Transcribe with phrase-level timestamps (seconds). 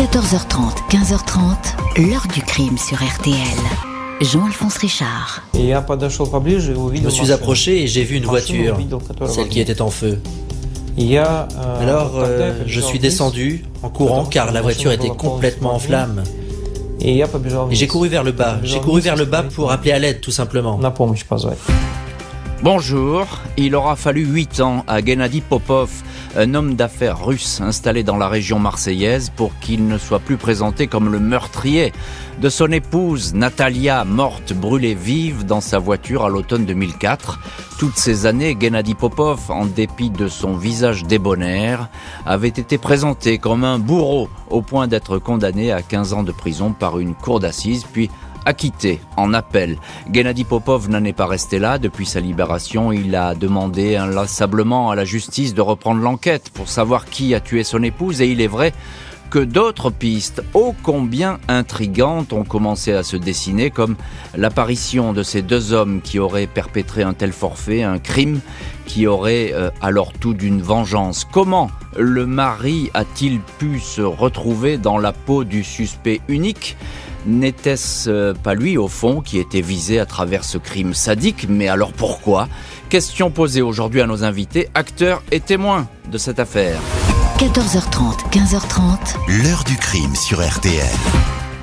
[0.00, 3.36] 14h30, 15h30, l'heure du crime sur RTL.
[4.22, 5.42] Jean-Alphonse Richard.
[5.52, 5.60] Je
[7.04, 8.78] me suis approché et j'ai vu une voiture,
[9.26, 10.18] celle qui était en feu.
[11.82, 16.24] Alors, euh, je suis descendu en courant car la voiture était complètement en flammes.
[17.02, 17.22] Et
[17.72, 18.58] j'ai couru vers le bas.
[18.62, 20.80] J'ai couru vers le bas pour appeler à l'aide, tout simplement.
[22.62, 23.26] Bonjour,
[23.56, 25.90] il aura fallu 8 ans à Gennady Popov,
[26.36, 30.86] un homme d'affaires russe installé dans la région marseillaise, pour qu'il ne soit plus présenté
[30.86, 31.92] comme le meurtrier
[32.40, 37.40] de son épouse Natalia, morte brûlée vive dans sa voiture à l'automne 2004.
[37.78, 41.88] Toutes ces années, Gennady Popov, en dépit de son visage débonnaire,
[42.26, 46.72] avait été présenté comme un bourreau au point d'être condamné à 15 ans de prison
[46.72, 48.10] par une cour d'assises, puis
[48.50, 49.78] acquitté en appel.
[50.12, 51.78] Gennady Popov n'en est pas resté là.
[51.78, 57.06] Depuis sa libération, il a demandé inlassablement à la justice de reprendre l'enquête pour savoir
[57.06, 58.72] qui a tué son épouse et il est vrai
[59.30, 63.96] que d'autres pistes ô combien intrigantes ont commencé à se dessiner, comme
[64.36, 68.40] l'apparition de ces deux hommes qui auraient perpétré un tel forfait, un crime
[68.86, 71.24] qui aurait euh, alors tout d'une vengeance.
[71.30, 76.76] Comment le mari a-t-il pu se retrouver dans la peau du suspect unique?
[77.26, 81.46] N'était-ce euh, pas lui, au fond, qui était visé à travers ce crime sadique?
[81.48, 82.48] Mais alors pourquoi?
[82.88, 86.80] Question posée aujourd'hui à nos invités, acteurs et témoins de cette affaire.
[87.40, 89.42] 14h30, 15h30.
[89.42, 90.84] L'heure du crime sur RTL.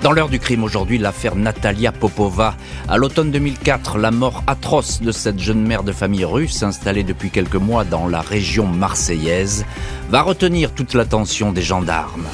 [0.02, 2.56] Dans l'heure du crime aujourd'hui, l'affaire Natalia Popova.
[2.88, 7.30] À l'automne 2004, la mort atroce de cette jeune mère de famille russe installée depuis
[7.30, 9.68] quelques mois dans la région marseillaise
[10.10, 12.26] va retenir toute l'attention des gendarmes.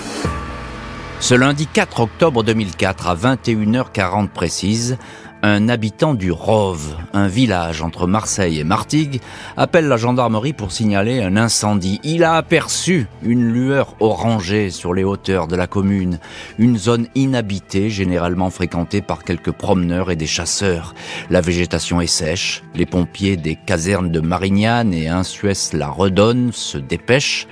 [1.20, 4.98] Ce lundi 4 octobre 2004 à 21h40 précise,
[5.46, 9.20] un habitant du Rove, un village entre Marseille et Martigues,
[9.58, 12.00] appelle la gendarmerie pour signaler un incendie.
[12.04, 16.20] Il a aperçu une lueur orangée sur les hauteurs de la commune,
[16.58, 20.96] une zone inhabitée généralement fréquentée par quelques promeneurs et des chasseurs.
[21.30, 27.48] La végétation est sèche, les pompiers des casernes de Marignane et Insuès-la Redonne se dépêchent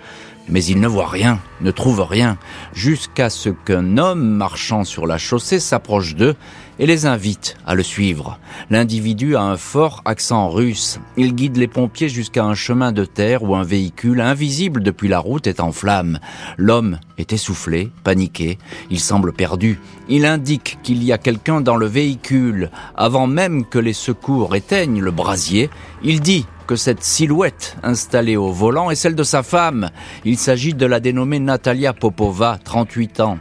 [0.49, 2.37] mais il ne voit rien, ne trouve rien,
[2.73, 6.35] jusqu'à ce qu'un homme marchant sur la chaussée s'approche d'eux
[6.79, 8.39] et les invite à le suivre.
[8.69, 10.99] L'individu a un fort accent russe.
[11.17, 15.19] Il guide les pompiers jusqu'à un chemin de terre où un véhicule invisible depuis la
[15.19, 16.19] route est en flammes.
[16.57, 18.57] L'homme est essoufflé, paniqué,
[18.89, 19.79] il semble perdu.
[20.09, 22.71] Il indique qu'il y a quelqu'un dans le véhicule.
[22.95, 25.69] Avant même que les secours éteignent le brasier,
[26.03, 29.89] il dit que cette silhouette installée au volant est celle de sa femme.
[30.25, 33.37] Il s'agit de la dénommée Natalia Popova, 38 ans.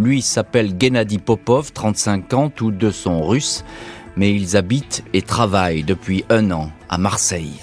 [0.00, 3.66] Lui s'appelle Gennady Popov, 35 ans, tous deux sont russes,
[4.16, 7.60] mais ils habitent et travaillent depuis un an à Marseille.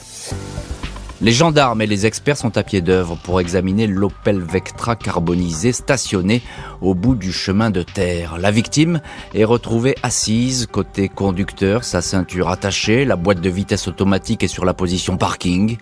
[1.19, 6.44] Les gendarmes et les experts sont à pied d'œuvre pour examiner l'Opel Vectra carbonisé stationné
[6.79, 8.38] au bout du chemin de terre.
[8.38, 9.01] La victime
[9.33, 14.63] est retrouvée assise côté conducteur, sa ceinture attachée, la boîte de vitesse automatique est sur
[14.63, 15.77] la position parking.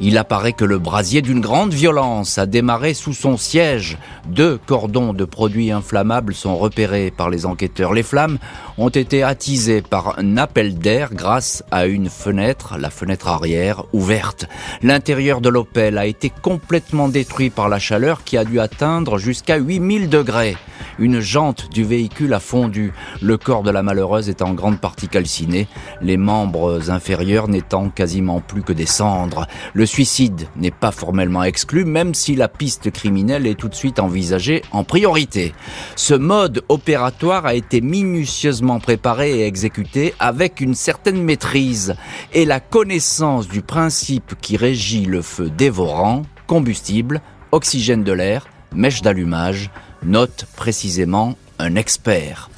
[0.00, 3.98] Il apparaît que le brasier d'une grande violence a démarré sous son siège.
[4.26, 7.92] Deux cordons de produits inflammables sont repérés par les enquêteurs.
[7.92, 8.38] Les flammes
[8.78, 14.46] ont été attisées par un appel d'air grâce à une fenêtre, la fenêtre arrière, ouverte.
[14.82, 19.56] L'intérieur de l'Opel a été complètement détruit par la chaleur qui a dû atteindre jusqu'à
[19.56, 20.56] 8000 degrés.
[21.00, 25.06] Une jante du véhicule a fondu, le corps de la malheureuse est en grande partie
[25.06, 25.68] calciné,
[26.00, 29.46] les membres inférieurs n'étant quasiment plus que des cendres.
[29.74, 34.00] Le suicide n'est pas formellement exclu, même si la piste criminelle est tout de suite
[34.00, 35.54] envisagée en priorité.
[35.94, 41.94] Ce mode opératoire a été minutieusement préparé et exécuté avec une certaine maîtrise
[42.32, 49.00] et la connaissance du principe qui régit le feu dévorant, combustible, oxygène de l'air, mèche
[49.00, 49.70] d'allumage,
[50.02, 52.50] note précisément un expert.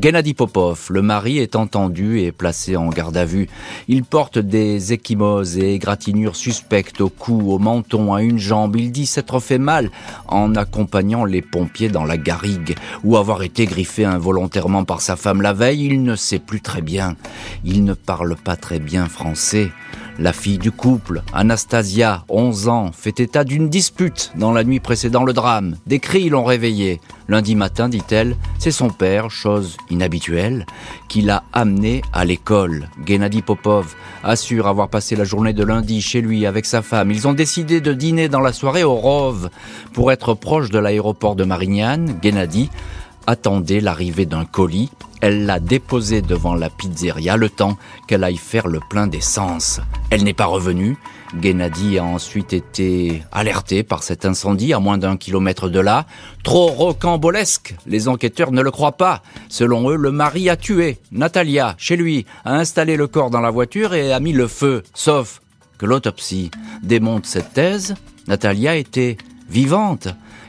[0.00, 3.48] Gennady Popov, le mari, est entendu et placé en garde à vue.
[3.86, 8.74] Il porte des échymoses et égratignures suspectes au cou, au menton, à une jambe.
[8.74, 9.90] Il dit s'être fait mal
[10.26, 15.42] en accompagnant les pompiers dans la garrigue ou avoir été griffé involontairement par sa femme
[15.42, 15.86] la veille.
[15.86, 17.14] Il ne sait plus très bien.
[17.64, 19.70] Il ne parle pas très bien français.
[20.18, 25.24] La fille du couple, Anastasia, 11 ans, fait état d'une dispute dans la nuit précédant
[25.24, 25.76] le drame.
[25.86, 27.02] Des cris l'ont réveillée.
[27.28, 30.64] Lundi matin, dit-elle, c'est son père, chose inhabituelle,
[31.08, 32.88] qui l'a amené à l'école.
[33.04, 37.10] Gennady Popov assure avoir passé la journée de lundi chez lui avec sa femme.
[37.10, 39.50] Ils ont décidé de dîner dans la soirée au Rove
[39.92, 42.18] pour être proche de l'aéroport de Marignane.
[42.22, 42.70] Gennady
[43.26, 44.90] attendait l'arrivée d'un colis.
[45.20, 47.76] Elle l'a déposé devant la pizzeria le temps
[48.06, 49.80] qu'elle aille faire le plein d'essence.
[50.10, 50.96] Elle n'est pas revenue.
[51.40, 56.06] Gennady a ensuite été alerté par cet incendie à moins d'un kilomètre de là.
[56.44, 59.22] Trop rocambolesque, les enquêteurs ne le croient pas.
[59.48, 63.50] Selon eux, le mari a tué Natalia chez lui, a installé le corps dans la
[63.50, 64.82] voiture et a mis le feu.
[64.94, 65.40] Sauf
[65.78, 66.50] que l'autopsie
[66.82, 67.94] démonte cette thèse.
[68.28, 69.16] Natalia était
[69.48, 70.08] vivante.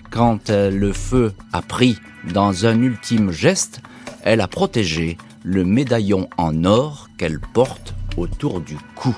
[0.10, 1.98] Quand le feu a pris
[2.34, 3.82] dans un ultime geste,
[4.24, 9.16] elle a protégé le médaillon en or qu'elle porte autour du cou.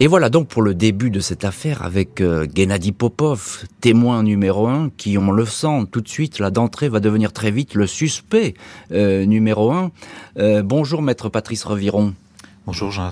[0.00, 4.66] Et voilà donc pour le début de cette affaire avec euh, Gennady Popov, témoin numéro
[4.66, 7.86] un, qui, on le sent tout de suite, là d'entrée, va devenir très vite le
[7.86, 8.54] suspect
[8.90, 9.92] euh, numéro un.
[10.38, 12.14] Euh, bonjour maître Patrice Reviron.
[12.64, 13.10] Bonjour jean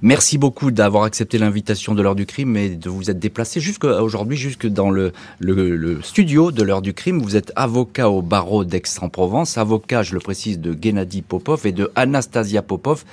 [0.00, 4.38] Merci beaucoup d'avoir accepté l'invitation de l'heure du crime et de vous être déplacé jusqu'aujourd'hui,
[4.38, 7.20] jusque dans le, le, le studio de l'heure du crime.
[7.20, 11.92] Vous êtes avocat au barreau d'Aix-en-Provence, avocat, je le précise, de Gennady Popov et de
[11.96, 13.04] Anastasia Popov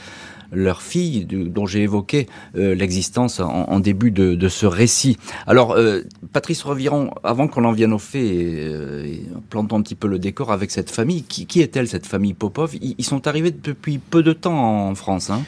[0.51, 5.17] leur fille, dont j'ai évoqué euh, l'existence en, début de, ce récit.
[5.47, 6.01] Alors, euh,
[6.33, 9.15] Patrice Reviron, avant qu'on en vienne au fait, euh,
[9.49, 11.23] plantons un petit peu le décor avec cette famille.
[11.23, 12.75] Qui, est-elle, cette famille Popov?
[12.81, 15.29] Ils, sont arrivés depuis peu de temps en France.
[15.29, 15.41] Hein?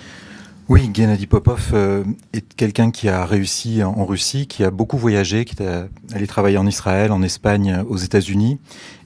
[0.69, 1.74] Oui, Gennady Popov
[2.33, 5.68] est quelqu'un qui a réussi en Russie, qui a beaucoup voyagé, qui est
[6.13, 8.57] allé travailler en Israël, en Espagne, aux États-Unis,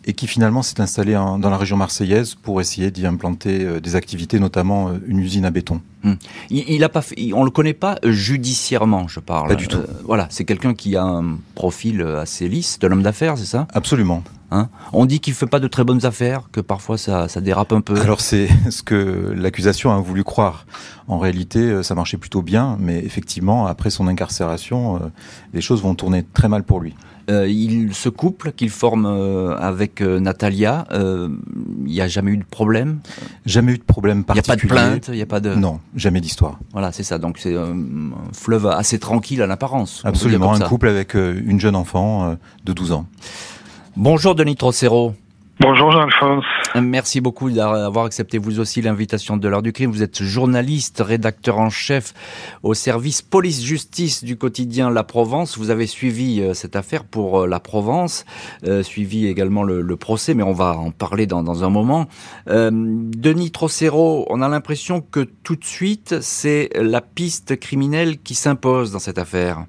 [0.06, 3.96] et qui finalement s'est installé dans la région marseillaise pour essayer d'y implanter euh, des
[3.96, 5.82] activités, notamment euh, une usine à béton.
[6.04, 6.14] Hmm.
[6.52, 9.50] Il, a pas fait, on le connaît pas judiciairement, je parle.
[9.50, 9.78] Pas du tout.
[9.78, 13.68] Euh, voilà, c'est quelqu'un qui a un profil assez lisse, de l'homme d'affaires, c'est ça?
[13.74, 14.24] Absolument.
[14.52, 14.70] Hein?
[14.94, 17.82] On dit qu'il fait pas de très bonnes affaires, que parfois ça, ça dérape un
[17.82, 18.00] peu.
[18.00, 20.68] Alors c'est ce que l'accusation a voulu croire.
[21.08, 25.12] En réalité, ça marchait plutôt bien, mais effectivement, après son incarcération,
[25.54, 26.96] les choses vont tourner très mal pour lui.
[27.30, 30.86] Euh, il se couple qu'il forme euh, avec euh, Natalia.
[30.92, 31.32] Il
[31.86, 33.00] n'y a jamais eu de problème?
[33.46, 34.58] Jamais eu de problème particulier.
[34.58, 35.56] Il n'y a pas de plainte Il a pas de...
[35.56, 36.60] Non, jamais d'histoire.
[36.72, 37.18] Voilà, c'est ça.
[37.18, 37.76] Donc c'est un
[38.34, 40.02] fleuve assez tranquille à l'apparence.
[40.06, 43.08] Absolument, un couple avec une jeune enfant de 12 ans.
[43.96, 45.14] Bonjour Denis Trocero.
[45.62, 46.44] Bonjour Jean-Alphonse.
[46.76, 49.90] Merci beaucoup d'avoir accepté vous aussi l'invitation de l'heure du crime.
[49.90, 52.14] Vous êtes journaliste, rédacteur en chef
[52.62, 55.58] au service police-justice du quotidien La Provence.
[55.58, 58.26] Vous avez suivi euh, cette affaire pour euh, La Provence,
[58.66, 62.08] euh, suivi également le, procès, mais on va en parler dans, un moment.
[62.48, 68.92] Denis Trocero, on a l'impression que tout de suite, c'est la piste criminelle qui s'impose
[68.92, 69.66] dans cette affaire.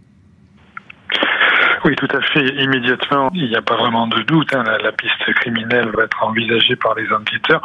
[1.86, 2.44] Oui, tout à fait.
[2.60, 4.52] Immédiatement, il n'y a pas vraiment de doute.
[4.52, 4.64] Hein.
[4.82, 7.62] La, piste criminelle va être envisagée par les enquêteurs.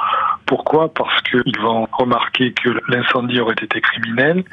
[0.51, 0.94] Pourquoi?
[0.94, 4.44] Parce qu'ils vont remarquer que l'incendie aurait été criminel,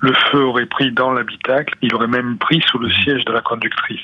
[0.00, 3.40] le feu aurait pris dans l'habitacle, il aurait même pris sous le siège de la
[3.40, 4.00] conductrice.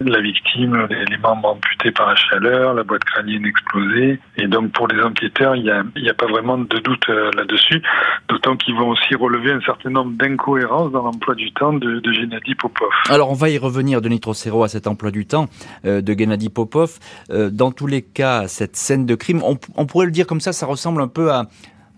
[0.00, 4.20] La victime, les, membres amputés par la chaleur, la boîte crânienne explosée.
[4.36, 7.80] Et donc pour les enquêteurs, il n'y a, pas vraiment de doute euh, là-dessus.
[8.28, 12.12] D'autant qu'ils vont aussi relever un certain nombre d'incohérences dans l'emploi du temps de, de
[12.12, 12.90] Gennady Popov.
[13.08, 15.48] Alors on va y revenir, Denis à cet emploi du temps
[15.86, 16.98] euh, de Gennady Popov.
[17.30, 20.52] Euh, dans tous les cas, cette scène de crime, on, pourrait le dire comme ça,
[20.52, 21.46] ça ressemble un peu à,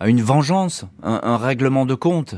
[0.04, 2.34] une vengeance, un, règlement de compte.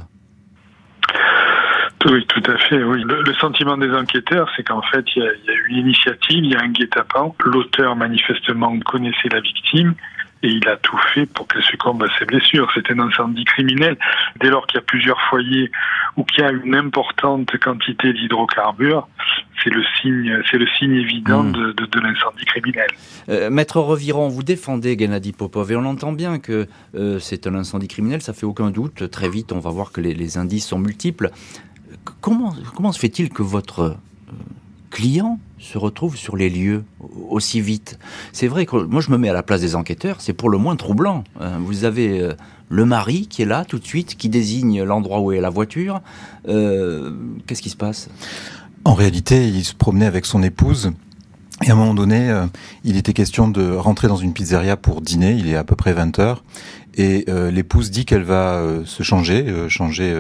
[2.07, 2.83] Oui, tout à fait.
[2.83, 3.03] Oui.
[3.05, 6.57] Le, sentiment des enquêteurs, c'est qu'en fait, il y, a, eu une initiative, il y
[6.57, 7.35] a un guet-apens.
[7.45, 9.95] L'auteur manifestement connaissait la victime
[10.43, 12.71] et il a tout fait pour qu'elle succombe à ses blessures.
[12.75, 13.97] C'est un incendie criminel.
[14.41, 15.71] Dès lors qu'il y a plusieurs foyers
[16.17, 19.09] ou qu'il y a une importante quantité d'hydrocarbures,
[19.63, 21.53] c'est le signe, c'est le signe évident hmm.
[21.53, 22.89] de, de, l'incendie criminel.
[23.29, 27.55] Euh, Maître Reviron, vous défendez Gennady Popov et on entend bien que euh, c'est un
[27.55, 29.11] incendie criminel, ça fait aucun doute.
[29.11, 31.31] Très vite, on va voir que les, les indices sont multiples.
[32.21, 33.95] Comment, comment se fait-il que votre euh,
[34.91, 36.85] client se retrouve sur les lieux?
[37.29, 37.99] Aussi vite.
[38.33, 40.59] C'est vrai que moi je me mets à la place des enquêteurs, c'est pour le
[40.59, 41.25] moins troublant.
[41.41, 42.35] Euh, vous avez euh,
[42.69, 46.01] le mari qui est là tout de suite, qui désigne l'endroit où est la voiture.
[46.49, 47.13] Euh,
[47.47, 48.09] qu'est-ce qui se passe?
[48.85, 50.93] En réalité, il se promenait avec son épouse.
[51.65, 52.33] Et à un moment donné,
[52.85, 55.93] il était question de rentrer dans une pizzeria pour dîner, il est à peu près
[55.93, 56.45] 20 heures,
[56.95, 60.17] et l'épouse dit qu'elle va se changer, changer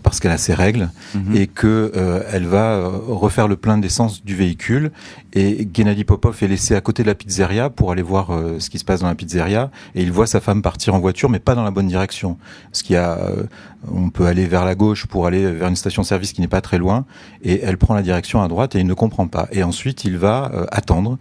[0.00, 1.36] parce qu'elle a ses règles mhm.
[1.36, 4.92] et que euh, elle va euh, refaire le plein d'essence du véhicule
[5.32, 8.78] et Gennady Popov est laissé à côté de la pizzeria pour aller voir ce qui
[8.78, 11.54] se passe dans la pizzeria et il voit sa femme partir en voiture mais pas
[11.54, 12.36] dans la bonne direction.
[12.72, 13.18] Ce qui a
[13.90, 16.78] on peut aller vers la gauche pour aller vers une station-service qui n'est pas très
[16.78, 17.04] loin
[17.42, 19.48] et elle prend la direction à droite et il ne comprend pas.
[19.50, 21.18] Et ensuite, il va attendre,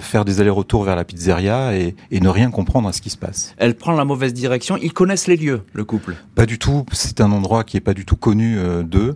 [0.00, 3.16] faire des allers-retours vers la pizzeria et, et, ne rien comprendre à ce qui se
[3.16, 3.54] passe.
[3.58, 4.76] Elle prend la mauvaise direction.
[4.82, 6.84] Ils connaissent les lieux, le couple Pas du tout.
[6.92, 9.14] C'est un endroit qui est pas du tout connu d'eux.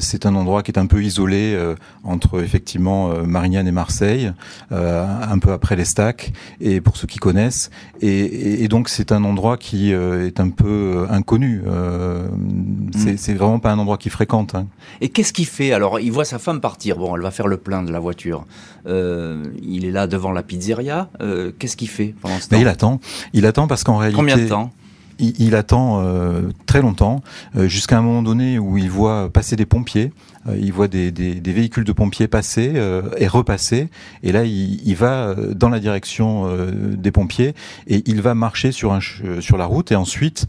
[0.00, 1.56] c'est un endroit qui est un peu isolé
[2.02, 4.32] entre effectivement Marignane et Marseille,
[4.70, 7.70] un peu après les stacks, et pour ceux qui connaissent.
[8.00, 11.62] Et, et donc c'est un endroit qui est un peu inconnu.
[11.66, 13.16] Mm.
[13.16, 14.54] C'est vraiment pas un endroit qu'il fréquente.
[14.54, 14.66] Hein.
[15.00, 15.72] Et qu'est-ce qu'il fait?
[15.72, 16.96] Alors, il voit sa femme partir.
[16.96, 18.46] Bon, elle va faire le plein de la voiture.
[18.86, 21.08] Euh, il est là devant la pizzeria.
[21.20, 22.58] Euh, qu'est-ce qu'il fait pendant ce temps?
[22.58, 23.00] Il attend.
[23.32, 24.16] Il attend parce qu'en réalité.
[24.16, 24.72] Combien de temps?
[25.18, 27.22] Il, attend euh, très longtemps,
[27.54, 30.12] jusqu'à un moment donné où il voit passer des pompiers,
[30.58, 31.10] il voit des,
[31.44, 32.74] véhicules de pompiers passer
[33.18, 33.88] et repasser,
[34.22, 37.54] et là il, va dans la direction des pompiers
[37.86, 39.00] et il va marcher sur, un,
[39.40, 40.46] sur la route et ensuite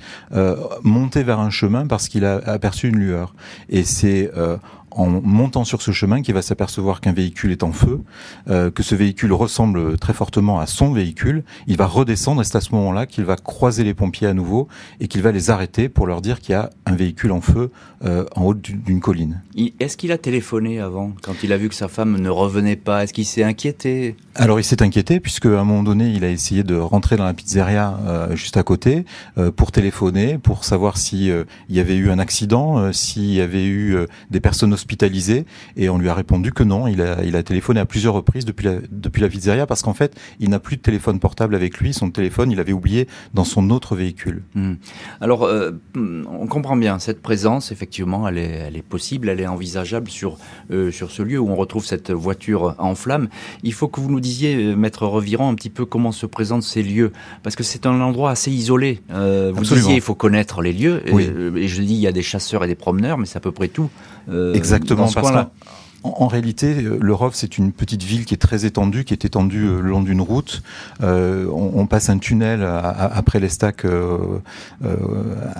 [0.83, 3.33] monter vers un chemin parce qu'il a aperçu une lueur.
[3.69, 4.31] Et c'est
[4.91, 8.01] en montant sur ce chemin qu'il va s'apercevoir qu'un véhicule est en feu,
[8.49, 11.43] euh, que ce véhicule ressemble très fortement à son véhicule.
[11.67, 14.67] Il va redescendre et c'est à ce moment-là qu'il va croiser les pompiers à nouveau
[14.99, 17.71] et qu'il va les arrêter pour leur dire qu'il y a un véhicule en feu
[18.03, 19.41] euh, en haut d'une colline.
[19.79, 23.03] Est-ce qu'il a téléphoné avant, quand il a vu que sa femme ne revenait pas?
[23.03, 24.15] Est-ce qu'il s'est inquiété?
[24.35, 27.25] Alors il s'est inquiété puisque à un moment donné, il a essayé de rentrer dans
[27.25, 29.05] la pizzeria euh, juste à côté
[29.55, 31.19] pour téléphoner, pour savoir s'il
[31.69, 33.97] il y avait eu un accident, s'il y avait eu
[34.31, 35.45] des personnes hospitalisé
[35.75, 36.87] et on lui a répondu que non.
[36.87, 39.93] Il a, il a téléphoné à plusieurs reprises depuis la, depuis la pizzeria parce qu'en
[39.93, 41.93] fait, il n'a plus de téléphone portable avec lui.
[41.93, 44.43] Son téléphone, il avait oublié dans son autre véhicule.
[44.55, 44.75] Hmm.
[45.19, 47.71] Alors, euh, on comprend bien cette présence.
[47.71, 50.37] Effectivement, elle est, elle est possible, elle est envisageable sur
[50.71, 53.27] euh, sur ce lieu où on retrouve cette voiture en flammes.
[53.63, 56.63] Il faut que vous nous disiez, euh, maître Revirant, un petit peu comment se présentent
[56.63, 57.11] ces lieux
[57.43, 59.01] parce que c'est un endroit assez isolé.
[59.09, 61.01] vous disiez, il faut connaître les lieux.
[61.07, 63.51] Et, je dis, il y a des chasseurs et des promeneurs, mais c'est à peu
[63.51, 63.89] près tout.
[64.73, 65.49] Exactement, parce que
[66.03, 69.25] en, réalité, euh, le Rov, c'est une petite ville qui est très étendue, qui est
[69.25, 70.63] étendue euh, le long d'une route.
[71.01, 73.85] Euh, on, passe un tunnel après les stacks,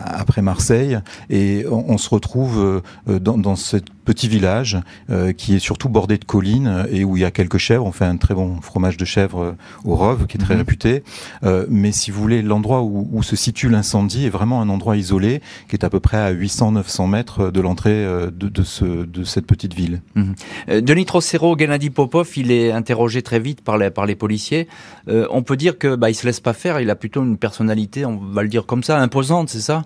[0.06, 1.00] après Marseille,
[1.30, 4.75] et on, se retrouve dans, dans cette petit village
[5.12, 7.86] euh, qui est surtout bordé de collines et où il y a quelques chèvres.
[7.86, 9.51] On fait un très bon fromage de chèvre euh,
[9.86, 10.62] au Rove qui est très mhm.
[10.62, 11.04] réputé.
[11.44, 15.44] Euh, mais si vous voulez, l'endroit où, se situe l'incendie est vraiment un endroit isolé
[15.68, 19.75] qui est à peu près à 800-900 mètres de l'entrée de, ce, de cette petite
[19.75, 20.01] ville.
[20.16, 20.82] Mhm.
[20.82, 24.68] Denis Trocero, Gennady Popov, il est interrogé très vite par les, par les policiers.
[25.08, 26.80] on peut dire que bah, il se laisse pas faire.
[26.80, 29.84] Il a plutôt une personnalité, on va le dire comme ça, imposante, c'est ça?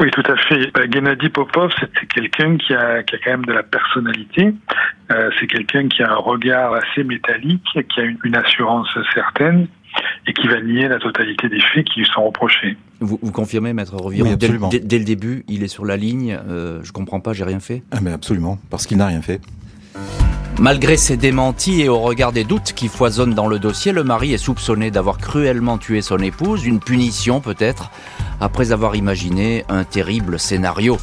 [0.00, 0.70] Oui, tout à fait.
[0.72, 4.54] Bah, Gennady Popov, c'est quelqu'un qui a, qui a quand même de la personnalité.
[5.10, 9.66] Euh, c'est quelqu'un qui a un regard assez métallique, qui a une, assurance certaine
[10.26, 12.76] et qui va nier la totalité des faits qui lui sont reprochés.
[13.00, 16.38] Vous, vous confirmez, maître Reviron, dès, dès, le début, il est sur la ligne.
[16.48, 17.82] Euh, je comprends pas, j'ai rien fait.
[17.90, 19.40] Ah, mais absolument, parce qu'il n'a rien fait.
[20.60, 24.32] Malgré ses démentis et au regard des doutes qui foisonnent dans le dossier, le mari
[24.32, 27.92] est soupçonné d'avoir cruellement tué son épouse, une punition peut-être,
[28.40, 30.98] après avoir imaginé un terrible scénario.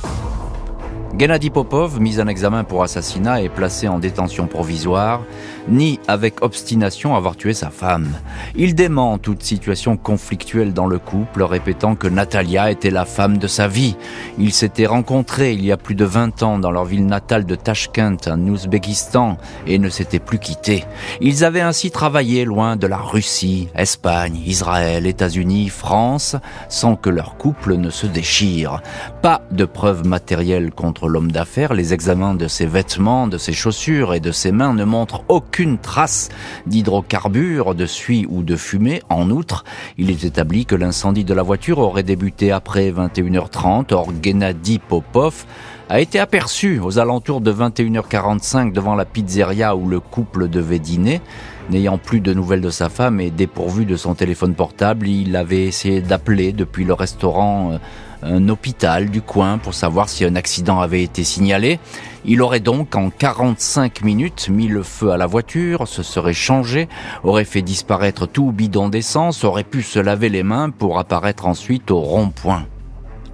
[1.17, 5.21] Gennady Popov, mis en examen pour assassinat et placé en détention provisoire,
[5.67, 8.07] nie avec obstination avoir tué sa femme.
[8.55, 13.47] Il dément toute situation conflictuelle dans le couple, répétant que Natalia était la femme de
[13.47, 13.95] sa vie.
[14.37, 17.55] Ils s'étaient rencontrés il y a plus de 20 ans dans leur ville natale de
[17.55, 20.83] Tashkent, en Ouzbékistan, et ne s'étaient plus quittés.
[21.21, 26.35] Ils avaient ainsi travaillé loin de la Russie, Espagne, Israël, États-Unis, France,
[26.69, 28.81] sans que leur couple ne se déchire.
[29.21, 34.13] Pas de preuves matérielles contre l'homme d'affaires, les examens de ses vêtements, de ses chaussures
[34.13, 35.23] et de ses mains ne montrent
[35.55, 36.27] aucune trace
[36.67, 39.01] d'hydrocarbures, de suie ou de fumée.
[39.07, 39.63] En outre,
[39.97, 43.93] il est établi que l'incendie de la voiture aurait débuté après 21h30.
[43.93, 45.45] Or, Gennady Popov
[45.87, 51.21] a été aperçu aux alentours de 21h45 devant la pizzeria où le couple devait dîner.
[51.69, 55.63] N'ayant plus de nouvelles de sa femme et dépourvu de son téléphone portable, il avait
[55.63, 57.77] essayé d'appeler depuis le restaurant euh,
[58.23, 61.79] un hôpital du coin pour savoir si un accident avait été signalé.
[62.25, 66.89] Il aurait donc en 45 minutes mis le feu à la voiture, se serait changé,
[67.23, 71.91] aurait fait disparaître tout bidon d'essence, aurait pu se laver les mains pour apparaître ensuite
[71.91, 72.65] au rond-point.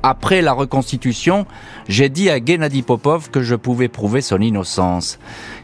[0.03, 1.45] Après la reconstitution,
[1.87, 5.19] j'ai dit à Gennady Popov que je pouvais prouver son innocence,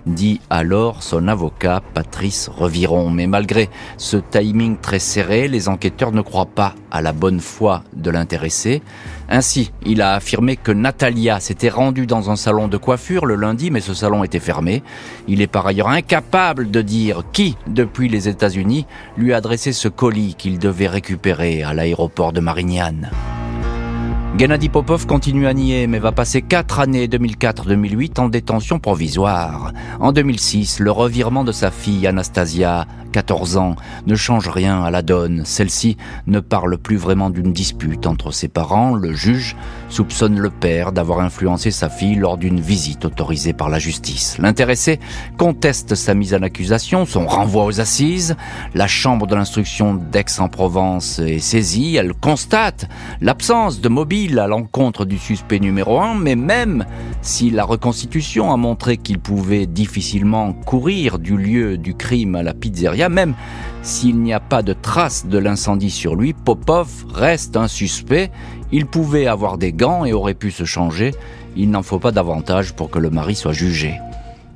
[0.05, 3.09] dit alors son avocat Patrice Reviron.
[3.09, 3.67] Mais malgré
[3.97, 8.83] ce timing très serré, les enquêteurs ne croient pas à la bonne foi de l'intéressé.
[9.27, 13.71] Ainsi, il a affirmé que Natalia s'était rendue dans un salon de coiffure le lundi,
[13.71, 14.83] mais ce salon était fermé.
[15.27, 18.85] Il est par ailleurs incapable de dire qui, depuis les États-Unis,
[19.17, 23.09] lui a adressé ce colis qu'il devait récupérer à l'aéroport de Marignane.
[24.35, 29.73] Gennady Popov continue à nier, mais va passer quatre années 2004-2008 en détention provisoire.
[29.99, 35.01] En 2006, le revirement de sa fille Anastasia, 14 ans, ne change rien à la
[35.01, 35.41] donne.
[35.43, 38.93] Celle-ci ne parle plus vraiment d'une dispute entre ses parents.
[38.93, 39.55] Le juge
[39.89, 44.37] soupçonne le père d'avoir influencé sa fille lors d'une visite autorisée par la justice.
[44.37, 44.99] L'intéressé
[45.37, 48.35] conteste sa mise en accusation, son renvoi aux assises.
[48.75, 51.95] La chambre de l'instruction d'Aix-en-Provence est saisie.
[51.95, 52.87] Elle constate
[53.19, 56.85] l'absence de mobile à l'encontre du suspect numéro 1, mais même
[57.21, 62.55] si la reconstitution a montré qu'il pouvait difficilement courir du lieu du crime à la
[62.55, 63.35] pizzeria, même
[63.83, 68.31] s'il n'y a pas de trace de l'incendie sur lui, Popov reste un suspect.
[68.71, 71.13] Il pouvait avoir des gants et aurait pu se changer.
[71.55, 73.99] Il n'en faut pas davantage pour que le mari soit jugé.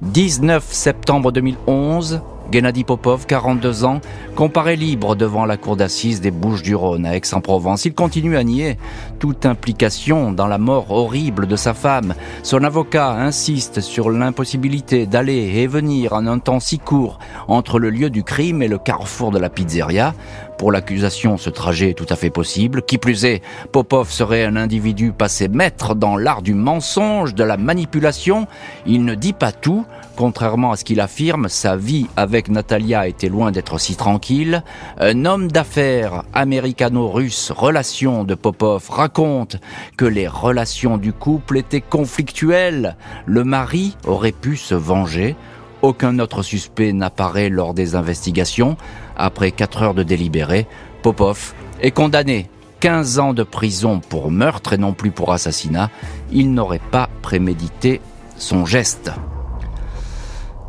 [0.01, 4.01] 19 septembre 2011, Gennady Popov, 42 ans,
[4.36, 7.86] comparé libre devant la cour d'assises des Bouches-du-Rhône à Aix-en-Provence.
[7.86, 8.77] Il continue à nier
[9.20, 12.13] toute implication dans la mort horrible de sa femme.
[12.43, 17.89] Son avocat insiste sur l'impossibilité d'aller et venir en un temps si court entre le
[17.89, 20.13] lieu du crime et le carrefour de la pizzeria.
[20.62, 22.84] Pour l'accusation, ce trajet est tout à fait possible.
[22.84, 23.41] Qui plus est,
[23.72, 28.46] Popov serait un individu passé maître dans l'art du mensonge, de la manipulation.
[28.86, 29.88] Il ne dit pas tout.
[30.15, 34.62] Contrairement à ce qu'il affirme, sa vie avec Natalia était loin d'être si tranquille.
[35.00, 39.56] Un homme d'affaires américano-russe, relation de Popov, raconte
[39.98, 42.98] que les relations du couple étaient conflictuelles.
[43.25, 45.36] Le mari aurait pu se venger.
[45.82, 48.77] Aucun autre suspect n'apparaît lors des investigations.
[49.21, 50.65] Après quatre heures de délibéré,
[51.03, 52.49] Popov est condamné
[52.79, 55.91] 15 ans de prison pour meurtre et non plus pour assassinat.
[56.31, 58.01] Il n'aurait pas prémédité
[58.37, 59.11] son geste.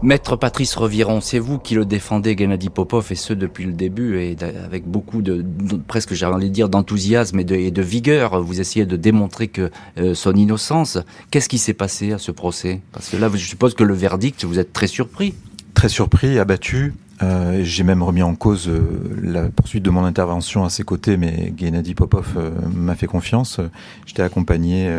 [0.02, 4.20] Maître Patrice Reviron, c'est vous qui le défendez, Gennady Popov, et ce depuis le début,
[4.20, 5.42] et avec beaucoup de,
[5.86, 8.42] presque j'ai envie de dire, d'enthousiasme et de, vigueur.
[8.42, 10.98] Vous essayez de démontrer que euh, son innocence.
[11.30, 12.82] Qu'est-ce qui s'est passé à ce procès?
[12.92, 15.32] Parce que là, je suppose que le verdict, vous êtes très surpris.
[15.72, 16.92] Très surpris, abattu.
[17.22, 18.80] Euh, j'ai même remis en cause euh,
[19.22, 22.38] la poursuite de mon intervention à ses côtés, mais Gennady Popov
[22.74, 23.60] m'a fait confiance.
[24.06, 24.90] J'étais accompagné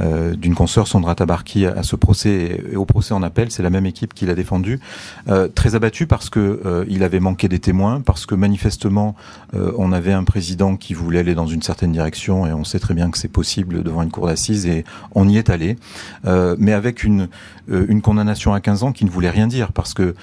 [0.00, 3.50] euh, d'une consoeur, Sandra Tabarki, à ce procès et au procès en appel.
[3.50, 4.80] C'est la même équipe qui l'a défendu.
[5.28, 9.14] Euh, très abattu parce que euh, il avait manqué des témoins, parce que manifestement
[9.54, 12.94] on avait un président qui voulait aller dans une certaine direction et on sait très
[12.94, 15.76] bien que c'est possible devant une cour d'assises et on y est allé,
[16.24, 17.28] mais avec une
[17.68, 20.14] une condamnation à 15 ans qui ne voulait rien dire parce que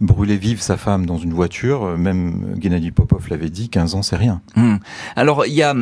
[0.00, 4.16] brûler vive sa femme dans une voiture, même Gennady Popov l'avait dit, 15 ans c'est
[4.16, 4.40] rien.
[4.56, 4.78] Hum.
[5.16, 5.74] Alors il y a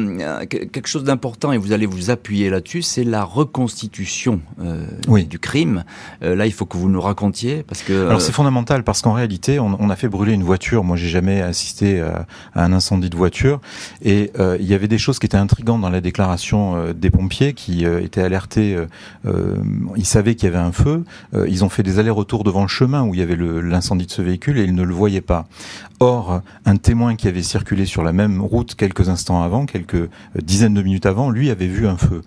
[0.47, 4.87] quelque chose d'important et vous allez vous appuyer là-dessus c'est la reconstitution euh,
[5.29, 5.85] du crime.
[6.23, 8.07] Euh, là, il faut que vous nous racontiez parce que.
[8.07, 10.85] Alors c'est fondamental parce qu'en réalité, on, a fait brûler une voiture.
[10.85, 13.61] Moi, j'ai jamais assisté à, un incendie de voiture
[14.03, 17.53] et euh, il y avait des choses qui étaient intrigantes dans la déclaration des pompiers
[17.53, 18.77] qui étaient alertés.
[19.97, 21.05] ils savaient qu'il y avait un feu.
[21.47, 24.23] ils ont fait des allers-retours devant le chemin où il y avait l'incendie de ce
[24.23, 25.47] véhicule et ils ne le voyaient pas.
[26.01, 30.75] Or, un témoin qui avait circulé sur la même route quelques instants avant, quelques dizaines
[30.75, 32.23] de minutes avant, lui avait vu un feu.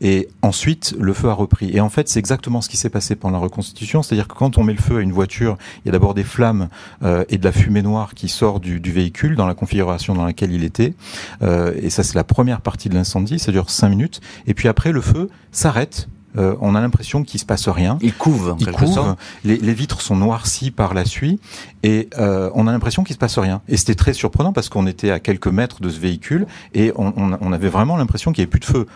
[0.00, 1.70] Et ensuite, le feu a repris.
[1.74, 4.02] Et en fait, c'est exactement ce qui s'est passé pendant la reconstitution.
[4.02, 6.24] C'est-à-dire que quand on met le feu à une voiture, il y a d'abord des
[6.24, 6.68] flammes
[7.02, 10.24] euh, et de la fumée noire qui sort du, du, véhicule dans la configuration dans
[10.24, 10.94] laquelle il était.
[11.42, 13.38] Euh, et ça, c'est la première partie de l'incendie.
[13.38, 14.20] Ça dure cinq minutes.
[14.46, 17.98] Et puis après, le feu s'arrête euh, on a l'impression qu'il se passe rien.
[18.00, 19.16] Il couve, en il couve.
[19.44, 21.40] Les, les, vitres sont noircies par la suie
[21.82, 23.62] et euh, on a l'impression qu'il se passe rien.
[23.68, 27.12] Et c'était très surprenant parce qu'on était à quelques mètres de ce véhicule et on,
[27.16, 28.86] on, on avait vraiment l'impression qu'il n'y avait plus de feu.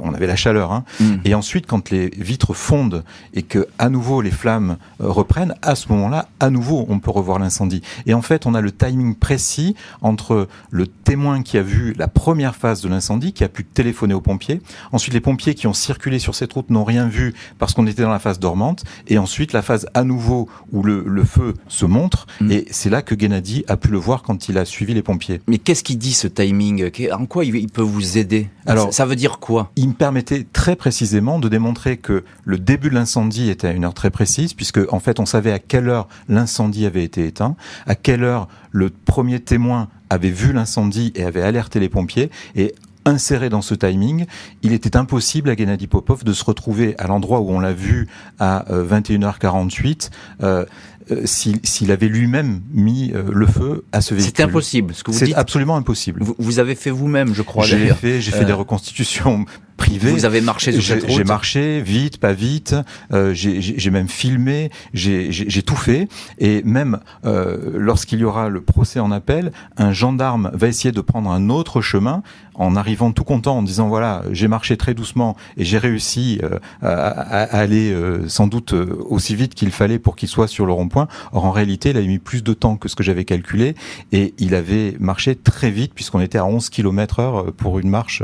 [0.00, 0.72] On avait la chaleur.
[0.72, 0.84] Hein.
[1.00, 1.14] Mm.
[1.24, 5.74] Et ensuite, quand les vitres fondent et que à nouveau les flammes euh, reprennent, à
[5.74, 7.82] ce moment-là, à nouveau, on peut revoir l'incendie.
[8.06, 12.08] Et en fait, on a le timing précis entre le témoin qui a vu la
[12.08, 14.60] première phase de l'incendie, qui a pu téléphoner aux pompiers,
[14.92, 18.02] ensuite les pompiers qui ont circulé sur cette route n'ont rien vu parce qu'on était
[18.02, 21.86] dans la phase dormante, et ensuite la phase à nouveau où le, le feu se
[21.86, 22.50] montre, mm.
[22.50, 25.40] et c'est là que Gennady a pu le voir quand il a suivi les pompiers.
[25.46, 26.90] Mais qu'est-ce qu'il dit ce timing?
[27.12, 28.48] En quoi il peut vous aider?
[28.66, 29.70] Alors, ça veut dire quoi?
[29.76, 33.84] Il me permettait très précisément de démontrer que le début de l'incendie était à une
[33.84, 37.56] heure très précise, puisque en fait on savait à quelle heure l'incendie avait été éteint,
[37.86, 42.74] à quelle heure le premier témoin avait vu l'incendie et avait alerté les pompiers, et
[43.04, 44.26] inséré dans ce timing,
[44.62, 48.08] il était impossible à Gennady Popov de se retrouver à l'endroit où on l'a vu
[48.38, 50.10] à 21h48
[50.42, 50.64] euh,
[51.10, 54.32] euh, s'il avait lui-même mis euh, le feu à ce véhicule.
[54.34, 54.94] C'est impossible.
[54.94, 56.22] Ce que vous C'est absolument impossible.
[56.38, 57.66] Vous, avez fait vous-même, je crois.
[57.66, 59.44] J'ai fait, j'ai fait des reconstitutions
[59.76, 60.10] privé.
[60.12, 62.74] Vous avez marché sur cette route J'ai marché vite, pas vite.
[63.12, 64.70] Euh, j'ai même filmé.
[64.92, 66.08] J'ai tout fait.
[66.38, 71.00] Et même euh, lorsqu'il y aura le procès en appel, un gendarme va essayer de
[71.00, 72.22] prendre un autre chemin
[72.54, 76.58] en arrivant tout content en disant voilà j'ai marché très doucement et j'ai réussi euh,
[76.82, 80.72] à, aller euh, sans doute euh, aussi vite qu'il fallait pour qu'il soit sur le
[80.72, 81.08] rond-point.
[81.32, 83.74] Or en réalité il avait mis plus de temps que ce que j'avais calculé
[84.12, 88.22] et il avait marché très vite puisqu'on était à 11 km heure pour une marche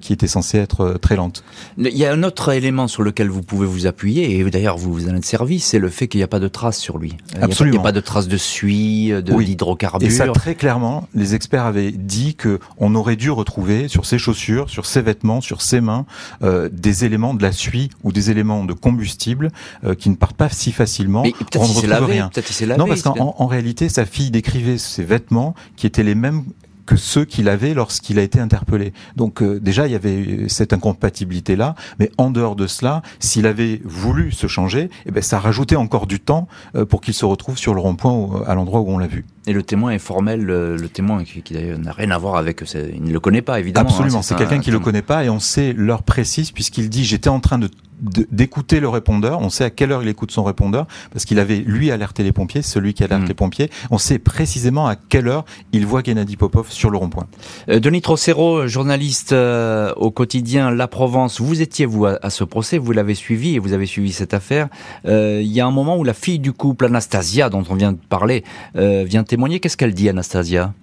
[0.00, 1.44] qui était censée être très lente.
[1.78, 4.92] Il y a un autre élément sur lequel vous pouvez vous appuyer et d'ailleurs vous
[4.92, 7.16] vous en êtes servi, c'est le fait qu'il n'y a pas de traces sur lui.
[7.40, 7.74] Absolument.
[7.74, 9.44] Il n'y a, pas de traces de suie, de oui.
[9.44, 10.08] d'hydrocarbures.
[10.08, 14.18] Et ça très clairement, les experts avaient dit que on aurait dû retrouver sur ses
[14.18, 16.06] chaussures, sur ses vêtements, sur ses mains,
[16.42, 19.50] euh, des éléments de la suie ou des éléments de combustible
[19.84, 21.22] euh, qui ne partent pas si facilement.
[21.22, 22.78] Mais peut-être il s'est lavé, peut-être il s'est lavé.
[22.78, 26.44] Non, parce qu'en réalité, sa fille décrivait ses vêtements qui étaient les mêmes
[26.90, 28.92] que ceux qu'il avait lorsqu'il a été interpellé.
[29.14, 33.80] Donc euh, déjà, il y avait cette incompatibilité-là, mais en dehors de cela, s'il avait
[33.84, 37.58] voulu se changer, eh ben, ça rajoutait encore du temps euh, pour qu'il se retrouve
[37.58, 39.24] sur le rond-point à l'endroit où on l'a vu.
[39.46, 42.62] Et le témoin est formel, le, témoin qui, n'a rien à voir avec...
[42.74, 43.88] Il ne le connaît pas, évidemment.
[43.88, 46.90] Hein, Absolument, c'est quelqu'un qui ne le connaît pas et on sait l'heure précise puisqu'il
[46.90, 49.40] dit «j'étais en train de d'écouter le répondeur.
[49.40, 52.32] On sait à quelle heure il écoute son répondeur parce qu'il avait lui alerté les
[52.32, 53.28] pompiers, celui qui alerte mm.
[53.28, 53.70] les pompiers.
[53.90, 57.26] On sait précisément à quelle heure il voit Gennady Popov sur le rond-point.
[57.68, 62.78] Euh, Denis Trocero, journaliste euh, au quotidien La Provence, vous étiez vous à, ce procès,
[62.78, 64.68] vous l'avez suivi et vous avez suivi cette affaire.
[65.06, 67.92] Euh, il y a un moment où la fille du couple, Anastasia, dont on vient
[67.92, 69.60] de parler, vient témoigner.
[69.60, 70.74] Qu'est-ce qu'elle dit, Anastasia?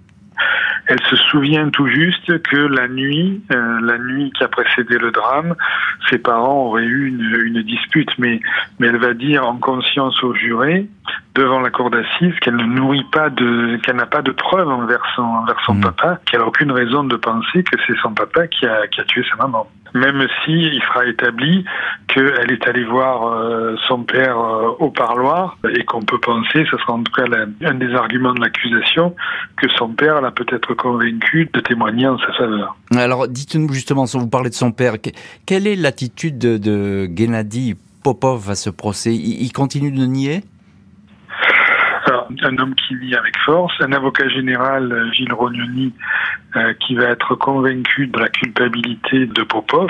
[0.88, 5.10] Elle se souvient tout juste que la nuit, euh, la nuit qui a précédé le
[5.10, 5.54] drame,
[6.08, 8.40] ses parents auraient eu une, une dispute, mais,
[8.78, 10.86] mais elle va dire en conscience au juré,
[11.34, 15.04] devant la cour d'assises, qu'elle ne nourrit pas de, qu'elle n'a pas de preuves envers
[15.14, 15.80] son, envers son mmh.
[15.82, 19.04] papa, qu'elle a aucune raison de penser que c'est son papa qui a, qui a
[19.04, 21.64] tué sa maman même si il sera établi
[22.08, 26.76] qu'elle est allée voir euh, son père euh, au parloir et qu'on peut penser, ce
[26.78, 27.24] sera en tout cas
[27.64, 29.14] un des arguments de l'accusation,
[29.56, 32.76] que son père l'a peut-être convaincu de témoigner en sa faveur.
[32.96, 34.94] Alors dites-nous justement, sans vous parler de son père,
[35.44, 39.14] quelle est l'attitude de, de Gennady Popov à ce procès?
[39.14, 40.42] Il continue de nier?
[42.42, 45.92] Un homme qui nie avec force, un avocat général, Gilles Rognoni,
[46.56, 49.88] euh, qui va être convaincu de la culpabilité de Popov,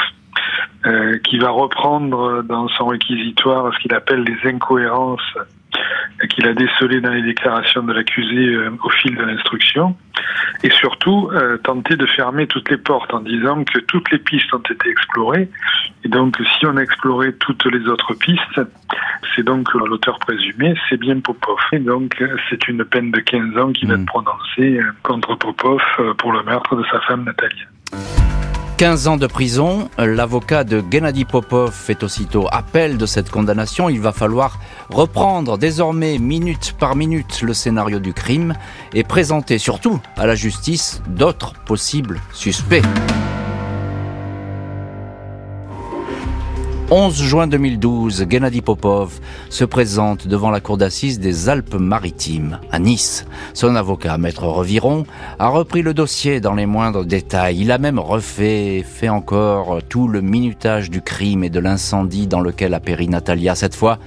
[0.87, 5.35] euh, qui va reprendre dans son réquisitoire ce qu'il appelle les incohérences
[6.31, 9.97] qu'il a décelées dans les déclarations de l'accusé euh, au fil de l'instruction,
[10.63, 11.31] et surtout
[11.63, 15.49] tenter de fermer toutes les portes en disant que toutes les pistes ont été explorées,
[16.05, 18.61] et donc si on a exploré toutes les autres pistes,
[19.35, 21.59] c'est donc l'auteur présumé, c'est bien Popov.
[21.73, 24.07] Et donc c'est une peine de 15 ans qui va être hmm.
[24.07, 25.81] prononcée contre Popov
[26.19, 28.38] pour le meurtre de sa femme Natalia.
[28.79, 33.89] 15 ans de prison, l'avocat de Gennady Popov fait aussitôt appel de cette condamnation.
[33.89, 38.55] Il va falloir reprendre désormais minute par minute le scénario du crime
[38.95, 42.85] et présenter surtout à la justice d'autres possibles suspects.
[46.91, 49.21] 11 juin 2012, Gennady Popov
[49.51, 53.27] se présente devant la cour d'assises des Alpes-Maritimes, à Nice.
[53.53, 55.05] Son avocat, Maître Reviron,
[55.39, 57.61] a repris le dossier dans les moindres détails.
[57.61, 62.41] Il a même refait, fait encore tout le minutage du crime et de l'incendie dans
[62.41, 63.55] lequel a péri Natalia.
[63.55, 63.99] Cette fois,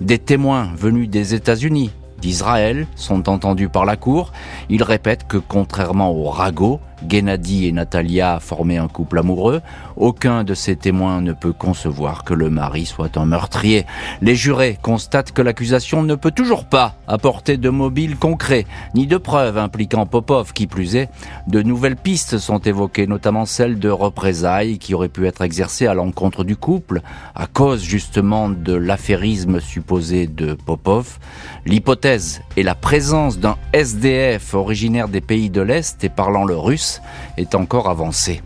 [0.00, 4.32] des témoins venus des États-Unis, d'Israël sont entendus par la cour.
[4.68, 9.60] Il répète que contrairement au ragot, Gennady et Natalia formaient un couple amoureux.
[9.96, 13.86] Aucun de ces témoins ne peut concevoir que le mari soit un meurtrier.
[14.22, 19.16] Les jurés constatent que l'accusation ne peut toujours pas apporter de mobile concret, ni de
[19.16, 20.52] preuves impliquant Popov.
[20.52, 21.08] Qui plus est,
[21.46, 25.94] de nouvelles pistes sont évoquées, notamment celles de représailles qui auraient pu être exercées à
[25.94, 27.02] l'encontre du couple,
[27.34, 31.18] à cause justement de l'affairisme supposé de Popov.
[31.66, 36.89] L'hypothèse est la présence d'un SDF originaire des pays de l'Est et parlant le russe
[37.36, 38.42] est encore avancé.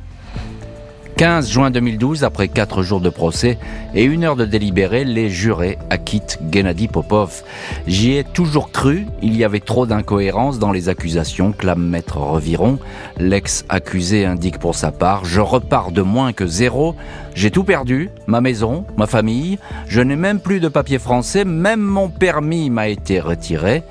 [1.16, 3.56] 15 juin 2012, après 4 jours de procès
[3.94, 7.44] et une heure de délibéré, les jurés acquittent Gennady Popov.
[7.86, 12.80] J'y ai toujours cru, il y avait trop d'incohérences dans les accusations, clame maître Reviron.
[13.16, 16.96] L'ex-accusé indique pour sa part, je repars de moins que zéro,
[17.36, 21.80] j'ai tout perdu, ma maison, ma famille, je n'ai même plus de papier français, même
[21.80, 23.84] mon permis m'a été retiré.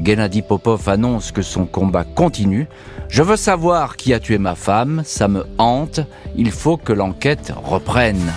[0.00, 2.68] Gennady Popov annonce que son combat continue.
[3.08, 6.00] Je veux savoir qui a tué ma femme, ça me hante,
[6.36, 8.32] il faut que l'enquête reprenne.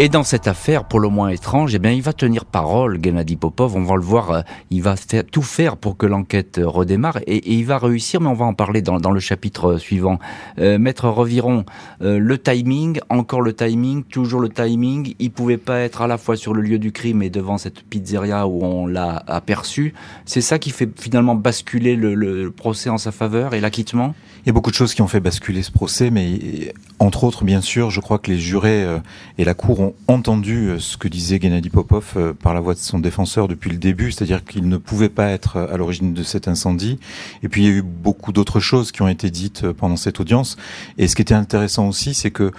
[0.00, 3.34] Et dans cette affaire, pour le moins étrange, eh bien, il va tenir parole, Gennady
[3.34, 3.74] Popov.
[3.74, 4.94] On va le voir, euh, il va
[5.32, 8.54] tout faire pour que l'enquête euh, redémarre et, il va réussir, mais on va en
[8.54, 10.20] parler dans, le chapitre euh, suivant.
[10.56, 11.64] Maître Reviron,
[12.00, 15.14] le timing, encore le timing, toujours le timing.
[15.18, 17.82] Il pouvait pas être à la fois sur le lieu du crime et devant cette
[17.82, 19.94] pizzeria où on l'a aperçu.
[20.26, 24.14] C'est ça qui fait finalement basculer le procès en sa faveur et l'acquittement?
[24.48, 27.44] Il y a beaucoup de choses qui ont fait basculer ce procès, mais entre autres,
[27.44, 28.98] bien sûr, je crois que les jurés euh,
[29.36, 32.72] et la Cour ont entendu euh, ce que disait Gennady Popov euh, par la voix
[32.72, 36.22] de son défenseur depuis le début, c'est-à-dire qu'il ne pouvait pas être à l'origine de
[36.22, 36.98] cet incendie.
[37.42, 40.18] Et puis il y a eu beaucoup d'autres choses qui ont été dites pendant cette
[40.18, 40.56] audience.
[40.96, 42.50] Et ce qui était intéressant aussi, c'est que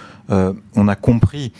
[0.76, 1.52] on a compris,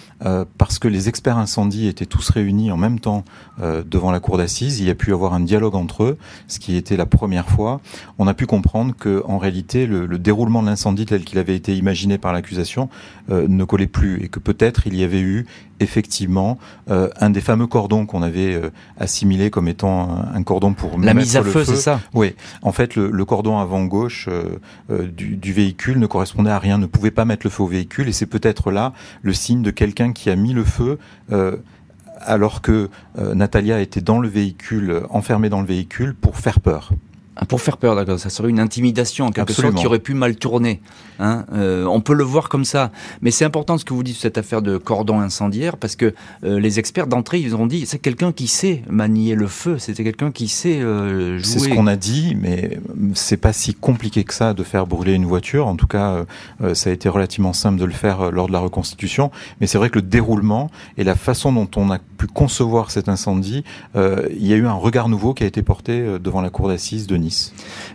[0.57, 3.25] parce que les experts incendies étaient tous réunis en même temps
[3.61, 6.77] devant la cour d'assises, il y a pu avoir un dialogue entre eux, ce qui
[6.77, 7.81] était la première fois.
[8.21, 11.75] On a pu comprendre que en réalité le déroulement de l'incendie tel qu'il avait été
[11.75, 12.89] imaginé par l'accusation
[13.31, 15.47] euh, ne collait plus et que peut-être il y avait eu
[15.81, 16.59] effectivement
[16.91, 21.15] euh, un des fameux cordons qu'on avait euh, assimilé comme étant un, cordon pour la
[21.15, 22.01] mise à feu, c'est ça?
[22.15, 24.29] Oui, en fait le, cordon avant gauche
[24.89, 28.09] du, du, véhicule ne correspondait à rien, ne pouvait pas mettre le feu au véhicule
[28.09, 30.99] et c'est peut-être là le signe de quelqu'un qui a mis le feu
[32.23, 36.93] alors que Natalia était dans le véhicule, enfermée dans le véhicule pour faire peur.
[37.37, 38.19] Ah, pour faire peur, d'accord.
[38.19, 40.81] Ça serait une intimidation en quelque sorte qui aurait pu mal tourner.
[41.21, 41.45] Hein.
[41.53, 42.90] Euh, on peut le voir comme ça,
[43.21, 46.14] mais c'est important ce que vous dites cette affaire de cordon incendiaire parce que
[46.45, 50.03] euh, les experts d'entrée ils ont dit c'est quelqu'un qui sait manier le feu, c'était
[50.03, 51.45] quelqu'un qui sait euh, jouer.
[51.45, 52.81] C'est ce qu'on a dit, mais
[53.14, 55.66] c'est pas si compliqué que ça de faire brûler une voiture.
[55.66, 56.25] En tout cas,
[56.75, 59.31] ça a été relativement simple de le faire lors de la reconstitution.
[59.61, 63.09] Mais c'est vrai que le déroulement et la façon dont on a pu concevoir cet
[63.09, 63.64] incendie,
[63.95, 67.07] il y a eu un regard nouveau qui a été porté devant la cour d'assises
[67.07, 67.16] de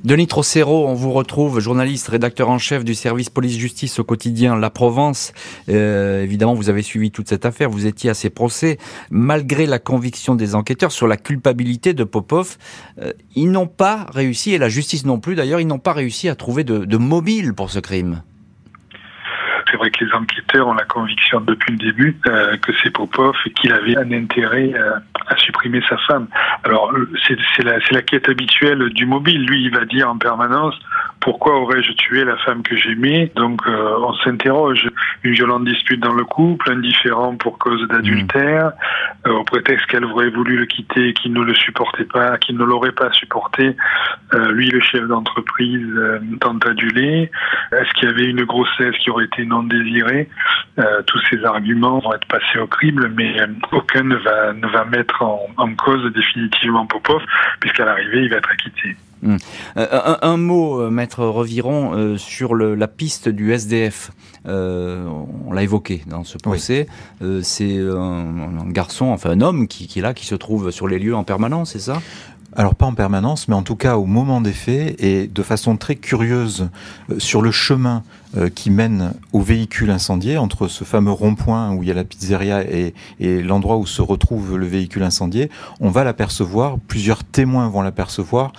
[0.03, 4.69] Denis Trocero, on vous retrouve, journaliste, rédacteur en chef du service police-justice au quotidien La
[4.69, 5.33] Provence.
[5.69, 8.77] Euh, évidemment, vous avez suivi toute cette affaire, vous étiez à ces procès.
[9.09, 12.57] Malgré la conviction des enquêteurs sur la culpabilité de Popov,
[13.01, 16.29] euh, ils n'ont pas réussi, et la justice non plus d'ailleurs, ils n'ont pas réussi
[16.29, 18.21] à trouver de mobile pour ce crime
[19.89, 23.71] que les enquêteurs ont la conviction depuis le début euh, que c'est Popov et qu'il
[23.73, 24.91] avait un intérêt euh,
[25.27, 26.27] à supprimer sa femme.
[26.63, 26.93] Alors
[27.27, 29.45] c'est la, quête habituelle du mobile.
[29.45, 30.75] Lui, il va dire en permanence
[31.19, 33.31] pourquoi aurais-je tué la femme que j'aimais?
[33.35, 34.89] Donc euh, on s'interroge.
[35.23, 38.73] Une violente dispute dans le couple, un différend pour cause d'adultère,
[39.27, 42.91] au prétexte qu'elle aurait voulu le quitter, qu'il ne le supportait pas, qu'il ne l'aurait
[42.91, 43.75] pas supporté.
[44.51, 45.89] lui, le chef d'entreprise,
[46.41, 47.31] tant adulé.
[47.71, 50.29] Est-ce qu'il y avait une grossesse qui aurait été non désiré.
[50.77, 54.67] Euh, tous ces arguments vont être passés au crible, mais euh, aucun ne va, ne
[54.67, 57.21] va mettre en, cause définitivement Popov,
[57.59, 58.97] puisqu'à l'arrivée, il va être acquitté.
[59.21, 59.37] Hmm.
[59.77, 64.11] Euh, un, mot, maître Reviron, sur la piste du SDF.
[64.45, 66.87] on l'a évoqué dans ce procès.
[67.41, 70.99] c'est un, garçon, enfin un homme qui, qui est là, qui se trouve sur les
[70.99, 72.01] lieux en permanence, c'est ça?
[72.55, 75.77] Alors pas en permanence, mais en tout cas au moment des faits et de façon
[75.77, 76.69] très curieuse
[77.17, 78.03] sur le chemin
[78.37, 82.03] euh, qui mène au véhicule incendié, entre ce fameux rond-point où il y a la
[82.03, 87.67] pizzeria et, et l'endroit où se retrouve le véhicule incendié, on va l'apercevoir, plusieurs témoins
[87.67, 88.53] vont l'apercevoir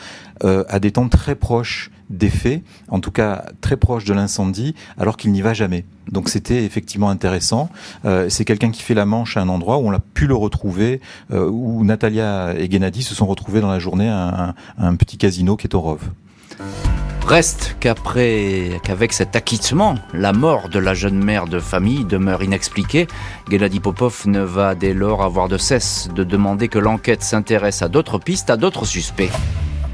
[0.45, 4.75] euh, à des temps très proches des faits, en tout cas très proches de l'incendie,
[4.99, 5.85] alors qu'il n'y va jamais.
[6.11, 7.69] Donc c'était effectivement intéressant.
[8.05, 10.35] Euh, c'est quelqu'un qui fait la manche à un endroit où on a pu le
[10.35, 11.01] retrouver,
[11.33, 15.19] euh, où Natalia et Gennady se sont retrouvés dans la journée à un, un petit
[15.19, 16.11] casino qui est au Rove.
[17.27, 23.09] Reste qu'après, qu'avec cet acquittement, la mort de la jeune mère de famille demeure inexpliquée.
[23.51, 27.89] Gennady Popov ne va dès lors avoir de cesse de demander que l'enquête s'intéresse à
[27.89, 29.33] d'autres pistes, à d'autres suspects.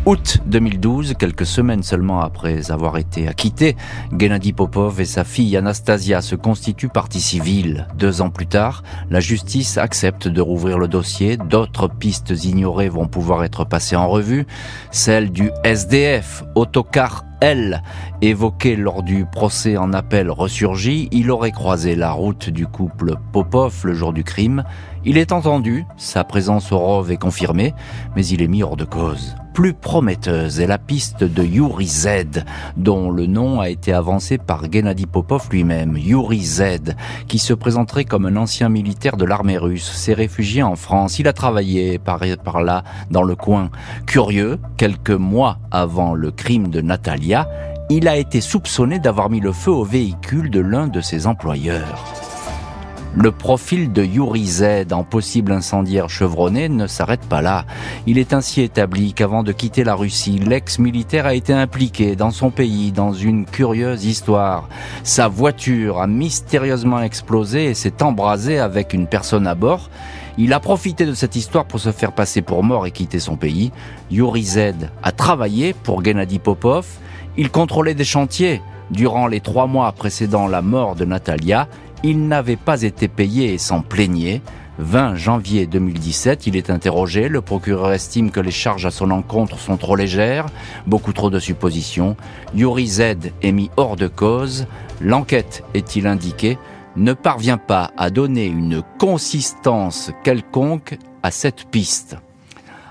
[0.04, 3.76] Août 2012, quelques semaines seulement après avoir été acquitté,
[4.18, 7.86] Gennady Popov et sa fille Anastasia se constituent partie civile.
[7.96, 11.36] Deux ans plus tard, la justice accepte de rouvrir le dossier.
[11.36, 14.44] D'autres pistes ignorées vont pouvoir être passées en revue.
[14.90, 17.82] Celle du SDF, autocar L,
[18.22, 23.82] évoqué lors du procès en appel ressurgi, il aurait croisé la route du couple Popov
[23.84, 24.64] le jour du crime.
[25.04, 27.74] Il est entendu, sa présence au Rove est confirmée,
[28.16, 32.44] mais il est mis hors de cause plus prometteuse est la piste de Yuri Z,
[32.76, 35.96] dont le nom a été avancé par Gennady Popov lui-même.
[35.96, 36.62] Yuri Z,
[37.28, 41.18] qui se présenterait comme un ancien militaire de l'armée russe, s'est réfugié en France.
[41.18, 43.70] Il a travaillé par, par là, dans le coin.
[44.06, 47.48] Curieux, quelques mois avant le crime de Natalia,
[47.90, 52.21] il a été soupçonné d'avoir mis le feu au véhicule de l'un de ses employeurs.
[53.14, 57.66] Le profil de Yuri Z en possible incendiaire chevronné ne s'arrête pas là.
[58.06, 62.50] Il est ainsi établi qu'avant de quitter la Russie, l'ex-militaire a été impliqué dans son
[62.50, 64.66] pays dans une curieuse histoire.
[65.04, 69.90] Sa voiture a mystérieusement explosé et s'est embrasée avec une personne à bord.
[70.38, 73.36] Il a profité de cette histoire pour se faire passer pour mort et quitter son
[73.36, 73.72] pays.
[74.10, 74.58] Yuri Z
[75.02, 76.86] a travaillé pour Gennady Popov.
[77.36, 78.62] Il contrôlait des chantiers.
[78.90, 81.66] Durant les trois mois précédant la mort de Natalia,
[82.02, 84.40] il n'avait pas été payé et s'en plaignait.
[84.78, 87.28] 20 janvier 2017, il est interrogé.
[87.28, 90.46] Le procureur estime que les charges à son encontre sont trop légères,
[90.86, 92.16] beaucoup trop de suppositions.
[92.54, 93.00] Yuri Z
[93.42, 94.66] est mis hors de cause.
[95.00, 96.58] L'enquête, est-il indiqué,
[96.96, 102.16] ne parvient pas à donner une consistance quelconque à cette piste.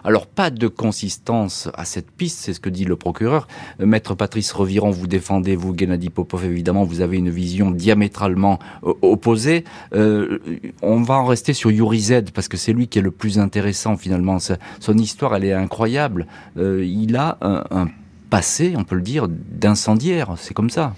[0.03, 3.47] Alors pas de consistance à cette piste, c'est ce que dit le procureur.
[3.79, 8.59] Euh, Maître Patrice Reviron, vous défendez, vous, Gennady Popov, évidemment, vous avez une vision diamétralement
[8.83, 9.63] euh, opposée.
[9.93, 10.39] Euh,
[10.81, 13.39] on va en rester sur Yuri Z, parce que c'est lui qui est le plus
[13.39, 14.37] intéressant finalement.
[14.79, 16.27] Son histoire, elle est incroyable.
[16.57, 17.87] il a un, un
[18.31, 20.33] passé, on peut le dire, d'incendiaire.
[20.37, 20.95] C'est comme ça.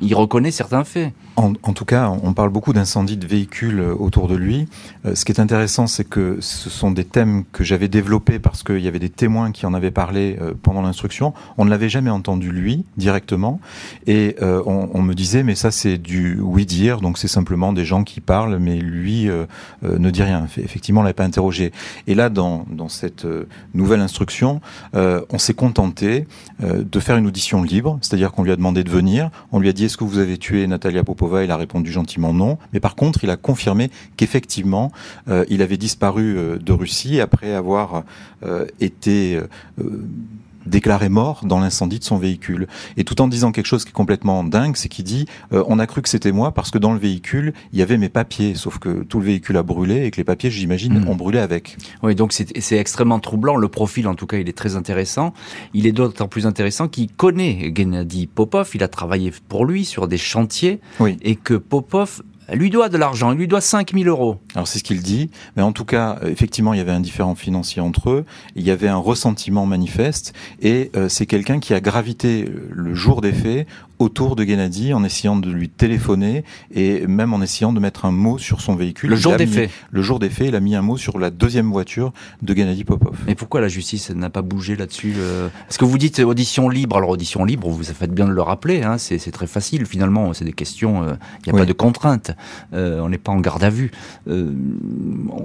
[0.00, 1.12] Il reconnaît certains faits.
[1.38, 4.68] En, tout cas, on parle beaucoup d'incendies de véhicules euh, autour de lui.
[5.04, 8.62] Euh, ce qui est intéressant, c'est que ce sont des thèmes que j'avais développés parce
[8.62, 11.34] qu'il y avait des témoins qui en avaient parlé euh, pendant l'instruction.
[11.58, 13.60] On ne l'avait jamais entendu lui directement,
[14.06, 18.04] et on, me disait mais ça c'est du oui dire, donc c'est simplement des gens
[18.04, 19.28] qui parlent, mais lui
[19.82, 20.46] ne dit rien.
[20.56, 21.72] Effectivement, on l'avait pas interrogé.
[22.06, 23.26] Et là, dans cette
[23.74, 24.60] nouvelle instruction,
[24.94, 26.26] on s'est contenté
[26.84, 29.72] de faire une audition libre, c'est-à-dire qu'on lui a demandé de venir, on lui a
[29.72, 32.94] dit est-ce que vous avez tué Natalia Popova, il a répondu gentiment non, mais par
[32.94, 34.92] contre il a confirmé qu'effectivement
[35.28, 38.04] euh, il avait disparu euh, de Russie après avoir
[38.44, 39.40] euh, été
[40.66, 42.66] déclaré mort dans l'incendie de son véhicule.
[42.96, 45.78] Et tout en disant quelque chose qui est complètement dingue, c'est qu'il dit euh, on
[45.78, 48.54] a cru que c'était moi parce que dans le véhicule il y avait mes papiers,
[48.54, 51.08] sauf que tout le véhicule a brûlé et que les papiers, j'imagine, hmm.
[51.08, 51.76] ont brûlé avec.
[52.02, 53.56] Oui, donc c'est extrêmement troublant.
[53.56, 55.32] Le profil, en tout cas, il est très intéressant.
[55.74, 58.70] Il est d'autant plus intéressant qu'il connaît Gennady Popov.
[58.74, 61.16] Il a travaillé pour lui sur des chantiers oui.
[61.22, 64.38] et que Popov elle lui doit de l'argent, il lui doit 5000 euros.
[64.54, 67.00] Alors c'est ce qu'il dit, mais en tout cas, euh, effectivement, il y avait un
[67.00, 71.74] différent financier entre eux, il y avait un ressentiment manifeste, et euh, c'est quelqu'un qui
[71.74, 73.66] a gravité le jour des faits
[73.98, 78.12] autour de Gennady en essayant de lui téléphoner et même en essayant de mettre un
[78.12, 79.10] mot sur son véhicule.
[79.10, 79.70] Le jour des faits.
[79.90, 82.84] Le jour des faits, il a mis un mot sur la deuxième voiture de Gennady
[82.84, 83.16] Popov.
[83.26, 85.14] Mais pourquoi la justice n'a pas bougé là-dessus
[85.68, 86.96] Est-ce que vous dites audition libre.
[86.96, 90.44] Alors audition libre, vous faites bien de le rappeler, hein, c'est très facile finalement, c'est
[90.44, 92.32] des questions, euh, il n'y a pas de contraintes,
[92.72, 93.90] euh, on n'est pas en garde à vue.
[94.28, 94.52] Euh,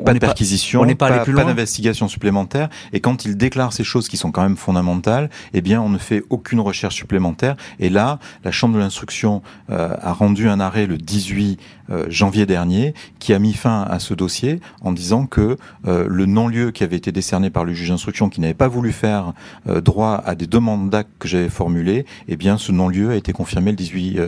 [0.06, 3.84] pas de perquisition, on n'est pas, pas, pas d'investigation supplémentaire, et quand il déclare ces
[3.84, 7.90] choses qui sont quand même fondamentales, eh bien on ne fait aucune recherche supplémentaire, et
[7.90, 12.94] là, la Chambre de l'instruction euh, a rendu un arrêt le 18 euh, janvier dernier
[13.20, 16.96] qui a mis fin à ce dossier en disant que euh, le non-lieu qui avait
[16.96, 19.34] été décerné par le juge d'instruction qui n'avait pas voulu faire
[19.66, 23.72] droit à des demandes d'actes que j'avais formulées, eh bien ce non-lieu a été confirmé
[23.72, 24.20] le 18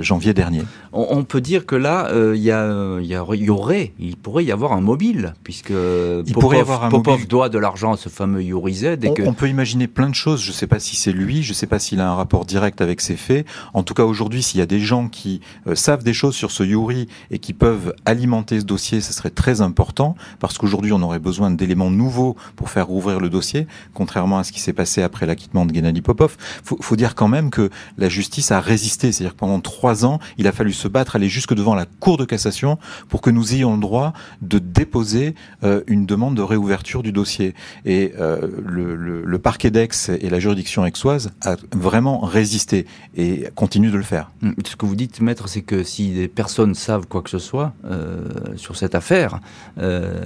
[0.00, 0.62] janvier dernier.
[0.92, 4.80] On, peut dire que là, il y, a, y, aurait, il pourrait y avoir un
[4.80, 8.42] mobile puisque il Popov, pourrait y avoir un Popov doit de l'argent à ce fameux
[8.42, 8.84] Yuri Z.
[9.02, 9.22] Et que...
[9.22, 10.42] on peut imaginer plein de choses.
[10.42, 12.44] Je ne sais pas si c'est lui, je ne sais pas s'il a un rapport
[12.44, 13.27] direct avec ses faits.
[13.74, 16.50] En tout cas, aujourd'hui, s'il y a des gens qui euh, savent des choses sur
[16.50, 21.02] ce Yuri et qui peuvent alimenter ce dossier, ce serait très important parce qu'aujourd'hui, on
[21.02, 25.02] aurait besoin d'éléments nouveaux pour faire rouvrir le dossier, contrairement à ce qui s'est passé
[25.02, 26.36] après l'acquittement de Gennady Popov.
[26.64, 30.18] Faut, faut dire quand même que la justice a résisté, c'est-à-dire que pendant trois ans,
[30.36, 33.54] il a fallu se battre, aller jusque devant la Cour de cassation pour que nous
[33.54, 34.12] ayons le droit
[34.42, 37.54] de déposer euh, une demande de réouverture du dossier.
[37.84, 42.86] Et euh, le, le, parquet d'Aix et la juridiction aixoise a vraiment résisté
[43.18, 44.30] et continue de le faire.
[44.40, 44.52] Mm.
[44.64, 47.72] Ce que vous dites, maître, c'est que si des personnes savent quoi que ce soit
[47.84, 48.22] euh,
[48.56, 49.40] sur cette affaire,
[49.78, 50.20] euh,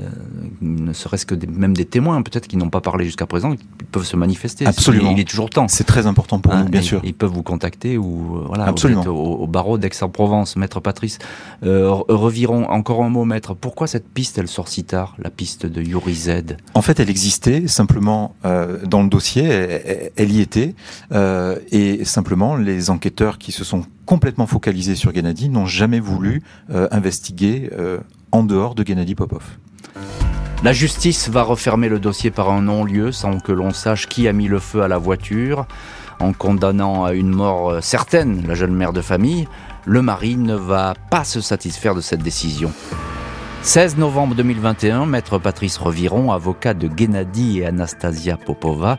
[0.61, 4.05] ne serait-ce que même des témoins, peut-être qui n'ont pas parlé jusqu'à présent, ils peuvent
[4.05, 4.67] se manifester.
[4.67, 5.11] Absolument.
[5.11, 5.69] Il, est toujours temps.
[5.69, 7.01] C'est très important pour nous, hein, bien sûr.
[7.03, 9.07] Ils peuvent vous contacter ou euh, voilà, Absolument.
[9.07, 11.19] au, barreau d'Aix-en-Provence, maître Patrice.
[11.63, 13.55] revirons encore un mot, maître.
[13.55, 16.31] Pourquoi cette piste, elle sort si tard, la piste de Yuri Z?
[16.75, 19.45] En fait, elle existait simplement dans le dossier.
[19.45, 20.75] Elle, elle y était
[21.71, 26.89] et simplement les enquêteurs qui se sont complètement focalisés sur Gennady n'ont jamais voulu euh,
[26.91, 27.99] investiguer euh,
[28.31, 29.43] en dehors de Gennady Popov.
[30.63, 34.33] La justice va refermer le dossier par un non-lieu sans que l'on sache qui a
[34.33, 35.67] mis le feu à la voiture.
[36.21, 39.49] En condamnant à une mort euh, certaine la jeune mère de famille,
[39.85, 42.73] le mari ne va pas se satisfaire de cette décision.
[43.65, 48.99] 16 novembre 2021, maître Patrice Reviron, avocat de Gennady et Anastasia Popova,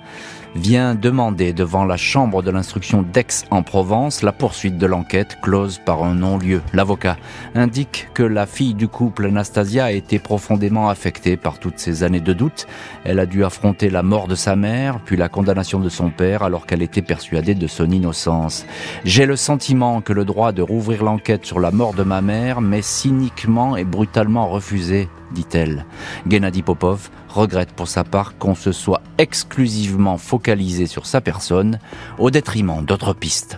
[0.56, 5.80] vient demander devant la chambre de l'instruction d'Aix en Provence la poursuite de l'enquête close
[5.84, 6.62] par un non-lieu.
[6.74, 7.18] L'avocat
[7.56, 12.20] indique que la fille du couple Anastasia a été profondément affectée par toutes ces années
[12.20, 12.68] de doute.
[13.04, 16.44] Elle a dû affronter la mort de sa mère, puis la condamnation de son père
[16.44, 18.66] alors qu'elle était persuadée de son innocence.
[19.06, 22.62] J'ai le sentiment que le droit de rouvrir l'enquête sur la mort de ma mère
[22.62, 25.86] m'est cyniquement et brutalement refusé, dit-elle.
[26.30, 31.80] Gennady Popov regrette pour sa part qu'on se soit exclusivement focalisé sur sa personne
[32.20, 33.58] au détriment d'autres pistes.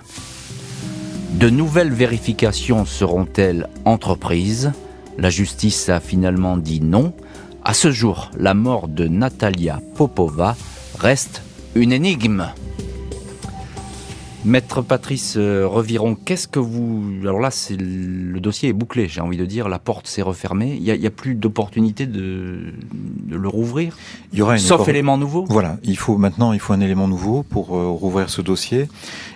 [1.33, 4.71] De nouvelles vérifications seront-elles entreprises?
[5.17, 7.13] La justice a finalement dit non.
[7.63, 10.55] À ce jour, la mort de Natalia Popova
[10.97, 11.41] reste
[11.75, 12.47] une énigme.
[14.45, 17.03] Maître Patrice euh, Reviron, qu'est-ce que vous...
[17.23, 20.77] Alors là, c'est le dossier est bouclé, j'ai envie de dire, la porte s'est refermée.
[20.79, 22.73] Il n'y a, plus d'opportunité de,
[23.29, 23.97] le rouvrir
[24.33, 27.43] il y aura Sauf élément nouveau Voilà, il faut maintenant il faut un élément nouveau
[27.43, 28.87] pour euh, rouvrir ce dossier.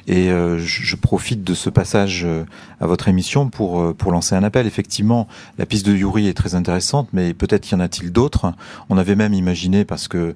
[0.10, 2.44] Et euh, je, profite de ce passage euh,
[2.82, 4.66] à votre émission pour euh, pour lancer un appel.
[4.66, 5.28] Effectivement,
[5.60, 8.52] la piste de Yuri est très intéressante, mais peut-être y en a-t-il d'autres.
[8.90, 10.34] On avait même imaginé, parce que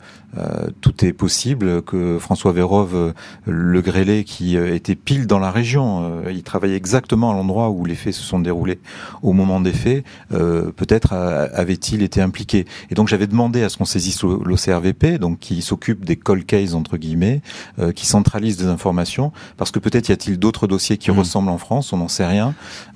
[0.81, 3.13] tout est possible, que François Vérove,
[3.45, 7.93] le grêlé qui était pile dans la région, il travaillait exactement à l'endroit où les
[7.93, 8.79] faits se sont déroulés
[9.21, 12.65] au moment des faits, peut-être avait-il été impliqué.
[12.89, 16.73] Et donc j'avais demandé à ce qu'on saisisse l'OCRVP, donc qui s'occupe des call cases
[16.73, 17.41] entre guillemets,
[17.93, 19.31] qui centralise des informations
[19.63, 21.19] parce que peut-être y a-t-il d'autres dossiers qui hmm.
[21.19, 22.53] ressemblent en France, on n'en sait rien.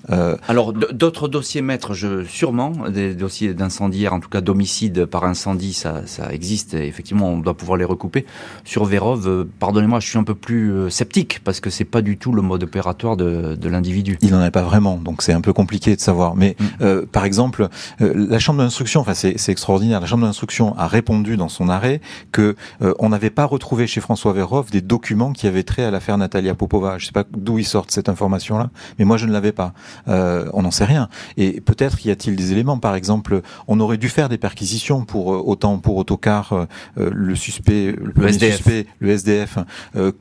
[0.10, 5.24] Euh, Alors d'autres dossiers maîtres, je, sûrement des dossiers d'incendiaire, en tout cas d'homicide par
[5.24, 6.74] incendie, ça, ça existe.
[6.74, 8.26] Et effectivement, on doit pouvoir les recouper.
[8.66, 12.02] Sur Vérov, euh, pardonnez-moi, je suis un peu plus euh, sceptique parce que c'est pas
[12.02, 14.18] du tout le mode opératoire de, de l'individu.
[14.22, 16.36] Il n'en est pas vraiment, donc c'est un peu compliqué de savoir.
[16.36, 17.06] Mais hmm.
[17.06, 21.70] par exemple, la chambre d'instruction, enfin c'est extraordinaire, la chambre d'instruction a répondu dans son
[21.70, 22.02] arrêt
[22.34, 26.18] que on n'avait pas retrouvé chez François Vérov des documents qui avaient trait à l'affaire
[26.18, 26.98] Natalia Popova.
[26.98, 29.74] Je sais pas d'où ils sortent cette information-là, mais moi je ne l'avais pas.
[30.08, 31.10] Euh, on n'en sait rien.
[31.38, 32.78] Et peut-être y a-t-il des éléments.
[32.78, 36.66] Par exemple, on aurait dû faire des perquisitions pour euh, autant pour Autocar, euh,
[36.98, 39.58] le suspect, le, SDF, suspect, le SDF,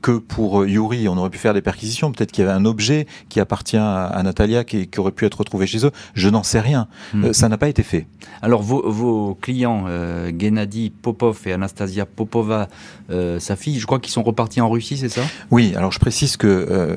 [0.01, 1.07] que pour Yuri.
[1.07, 2.11] On aurait pu faire des perquisitions.
[2.11, 5.67] Peut-être qu'il y avait un objet qui appartient à, Natalia qui, aurait pu être retrouvé
[5.67, 5.91] chez eux.
[6.13, 6.87] Je n'en sais rien.
[7.13, 7.33] Hmm.
[7.33, 8.07] ça n'a pas été fait.
[8.41, 9.85] Alors vos, vos clients,
[10.37, 12.67] Gennady Popov et Anastasia Popova,
[13.09, 15.21] sa fille, je crois qu'ils sont repartis en Russie, c'est ça?
[15.51, 15.73] Oui.
[15.75, 16.95] Alors je précise que, euh,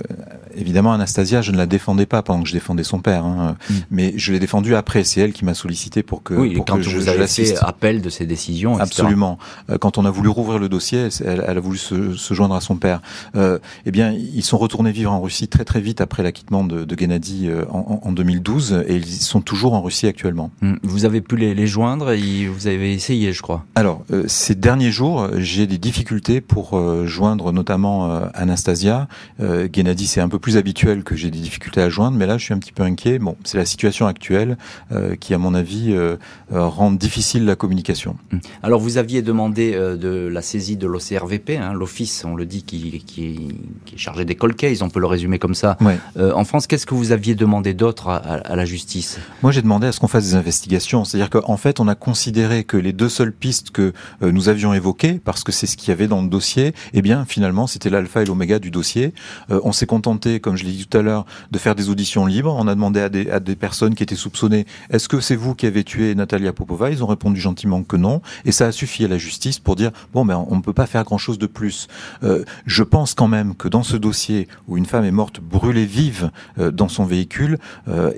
[0.54, 3.74] évidemment, Anastasia, je ne la défendais pas pendant que je défendais son père, hein, mm.
[3.90, 5.04] mais je l'ai défendue après.
[5.04, 8.02] C'est elle qui m'a sollicité pour que, oui, pour quand je, vous avez fait appel
[8.02, 9.38] de ses décisions, Absolument.
[9.70, 12.76] Euh, quand on a voulu rouvrir le dossier, elle, a voulu se, joindre à son
[12.76, 13.00] père.
[13.36, 16.84] Euh, eh bien, ils sont retournés vivre en Russie très très vite après l'acquittement de,
[16.84, 20.50] de Gennady euh, en, 2012, et ils sont toujours en Russie actuellement.
[20.62, 20.74] Mm.
[20.82, 23.64] Vous avez pu les, les joindre, et vous avez essayé, je crois.
[23.74, 29.08] Alors, ces derniers jours, j'ai des difficultés pour joindre notamment Anastasia.
[29.38, 32.44] Gennady, c'est un peu plus habituel que j'ai des difficultés à joindre, mais là, je
[32.44, 33.18] suis un petit peu inquiet.
[33.18, 34.56] Bon, c'est la situation actuelle
[34.92, 36.16] euh, qui, à mon avis, euh,
[36.52, 38.16] euh, rend difficile la communication.
[38.32, 38.40] Hum.
[38.62, 43.02] Alors, vous aviez demandé de la saisie de l'OCRVP, hein, l'office, on le dit, qui,
[43.06, 45.76] qui, qui, est chargé des cold cases, on peut le résumer comme ça.
[46.16, 49.18] en France, qu'est-ce que vous aviez demandé d'autre à, à, la justice?
[49.42, 51.04] Moi, j'ai demandé à ce qu'on fasse des investigations.
[51.04, 55.20] C'est-à-dire qu'en fait, on a considéré que les deux seules pistes que nous avions évoquées,
[55.22, 58.22] parce que c'est ce qu'il y avait dans le dossier, eh bien, finalement, c'était l'alpha
[58.22, 59.12] et l'oméga du dossier.
[59.48, 62.54] On s'est contenté, comme je l'ai dit tout à l'heure, de faire des auditions libres.
[62.58, 65.82] On a demandé à des, personnes qui étaient soupçonnées est-ce que c'est vous qui avez
[65.82, 66.90] tué Natalia Popova?
[66.90, 68.22] Ils ont répondu gentiment que non.
[68.44, 70.86] Et ça a suffi à la justice pour dire bon, ben, on ne peut pas
[70.86, 71.88] faire grand-chose de plus.
[72.22, 75.86] Euh, je pense quand même que dans ce dossier où une femme est morte brûlée
[75.86, 77.58] vive euh, dans son véhicule,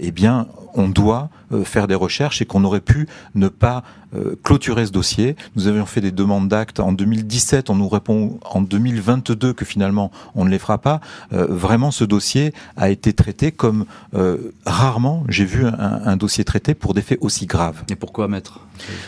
[0.00, 3.82] eh bien, on doit euh, faire des recherches et qu'on aurait pu ne pas
[4.14, 5.36] euh, clôturer ce dossier.
[5.56, 10.10] Nous avions fait des demandes d'actes en 2017, on nous répond en 2022 que finalement
[10.34, 11.00] on ne les fera pas.
[11.32, 13.84] Euh, vraiment, ce dossier a été traité comme
[14.64, 17.84] rarement j'ai vu un, dossier traité pour des faits aussi graves.
[17.90, 18.60] Et pourquoi maître?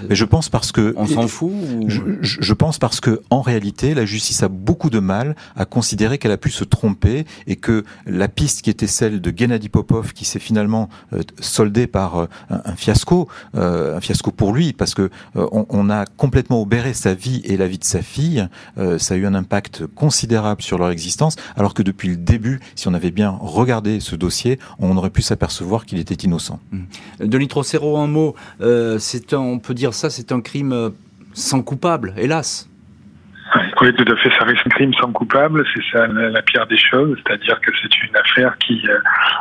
[0.08, 1.52] Mais je pense parce que on s'en fout.
[1.86, 6.18] Je, je, pense parce que en réalité, la justice a beaucoup de mal à considérer
[6.18, 10.12] qu'elle a pu se tromper et que la piste qui était celle de Gennady Popov,
[10.12, 10.88] qui s'est finalement
[11.40, 16.60] soldée par un, fiasco, euh, un fiasco pour lui, parce que euh, on, a complètement
[16.62, 18.46] obéré sa vie et la vie de sa fille.
[18.78, 22.60] Euh, ça a eu un impact considérable sur leur existence, alors que depuis le début,
[22.74, 26.60] si on avait bien regardé ce dossier, on aurait pu s'apercevoir qu'il était innocent.
[26.72, 26.82] Mmh.
[27.20, 28.34] Denis Trocero, un mot.
[28.98, 30.92] c'est on peut dire ça, c'est un crime
[31.32, 32.68] sans coupable, hélas.
[33.80, 34.30] Oui, tout à fait.
[34.38, 35.64] Ça reste un crime sans coupable.
[35.74, 37.18] C'est ça la, pire des choses.
[37.24, 38.82] C'est-à-dire que c'est une affaire qui,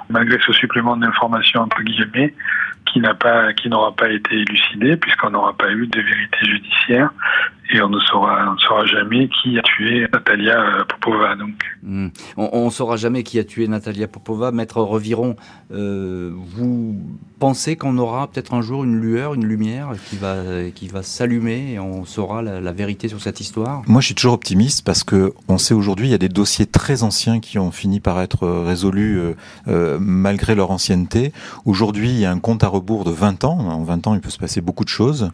[0.10, 2.34] malgré ce supplément d'informations entre guillemets,
[2.86, 7.12] qui n'a pas, qui n'aura pas été élucidée puisqu'on n'aura pas eu de vérité judiciaire
[7.74, 11.36] et on ne saura, saura jamais qui a tué Natalia euh, Popova.
[11.36, 12.10] Donc, hmm.
[12.38, 14.52] on, ne saura jamais qui a tué Natalia Popova.
[14.52, 15.36] Maître Reviron,
[15.72, 17.02] euh, vous
[17.40, 20.36] pensez qu'on aura peut-être un jour une lueur, une lumière qui va,
[20.74, 23.82] qui va s'allumer et on saura la, vérité sur cette histoire?
[23.88, 26.66] Moi, je suis toujours optimiste parce que on sait aujourd'hui il y a des dossiers
[26.66, 29.20] très anciens qui ont fini par être résolus
[29.68, 31.34] euh, malgré leur ancienneté.
[31.66, 33.60] Aujourd'hui, il y a un compte à rebours de 20 ans.
[33.60, 35.32] En 20 ans, il peut se passer beaucoup de choses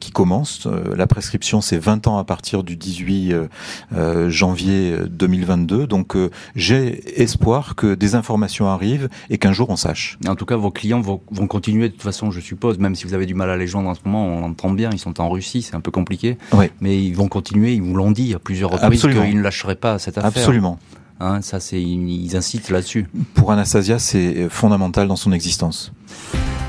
[0.00, 0.68] qui commencent.
[0.96, 3.48] la prescription c'est 20 ans à partir du 18 euh,
[3.96, 5.86] euh, janvier 2022.
[5.86, 10.18] Donc euh, j'ai espoir que des informations arrivent et qu'un jour on sache.
[10.28, 13.14] En tout cas, vos clients vont, continuer de toute façon, je suppose, même si vous
[13.14, 15.30] avez du mal à les joindre en ce moment, on l'entend bien, ils sont en
[15.30, 16.36] Russie, c'est un peu compliqué.
[16.82, 19.98] Mais ils vont continuer, ils vous l'ont dit à plusieurs reprises qu'ils ne lâcheraient pas
[19.98, 20.28] cette affaire.
[20.28, 20.78] Absolument.
[21.22, 23.06] Hein, ça, c'est ils incitent là-dessus.
[23.34, 25.92] Pour Anastasia, c'est fondamental dans son existence.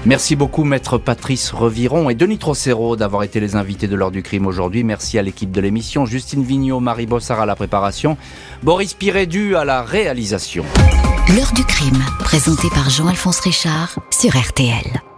[0.05, 4.21] Merci beaucoup Maître Patrice Reviron et Denis Trocero d'avoir été les invités de l'heure du
[4.21, 4.83] crime aujourd'hui.
[4.83, 8.17] Merci à l'équipe de l'émission, Justine Vignot, Marie Bossard à la préparation,
[8.63, 10.65] Boris Pirédu à la réalisation.
[11.35, 15.12] L'heure du crime, présenté par Jean-Alphonse Richard sur RTL.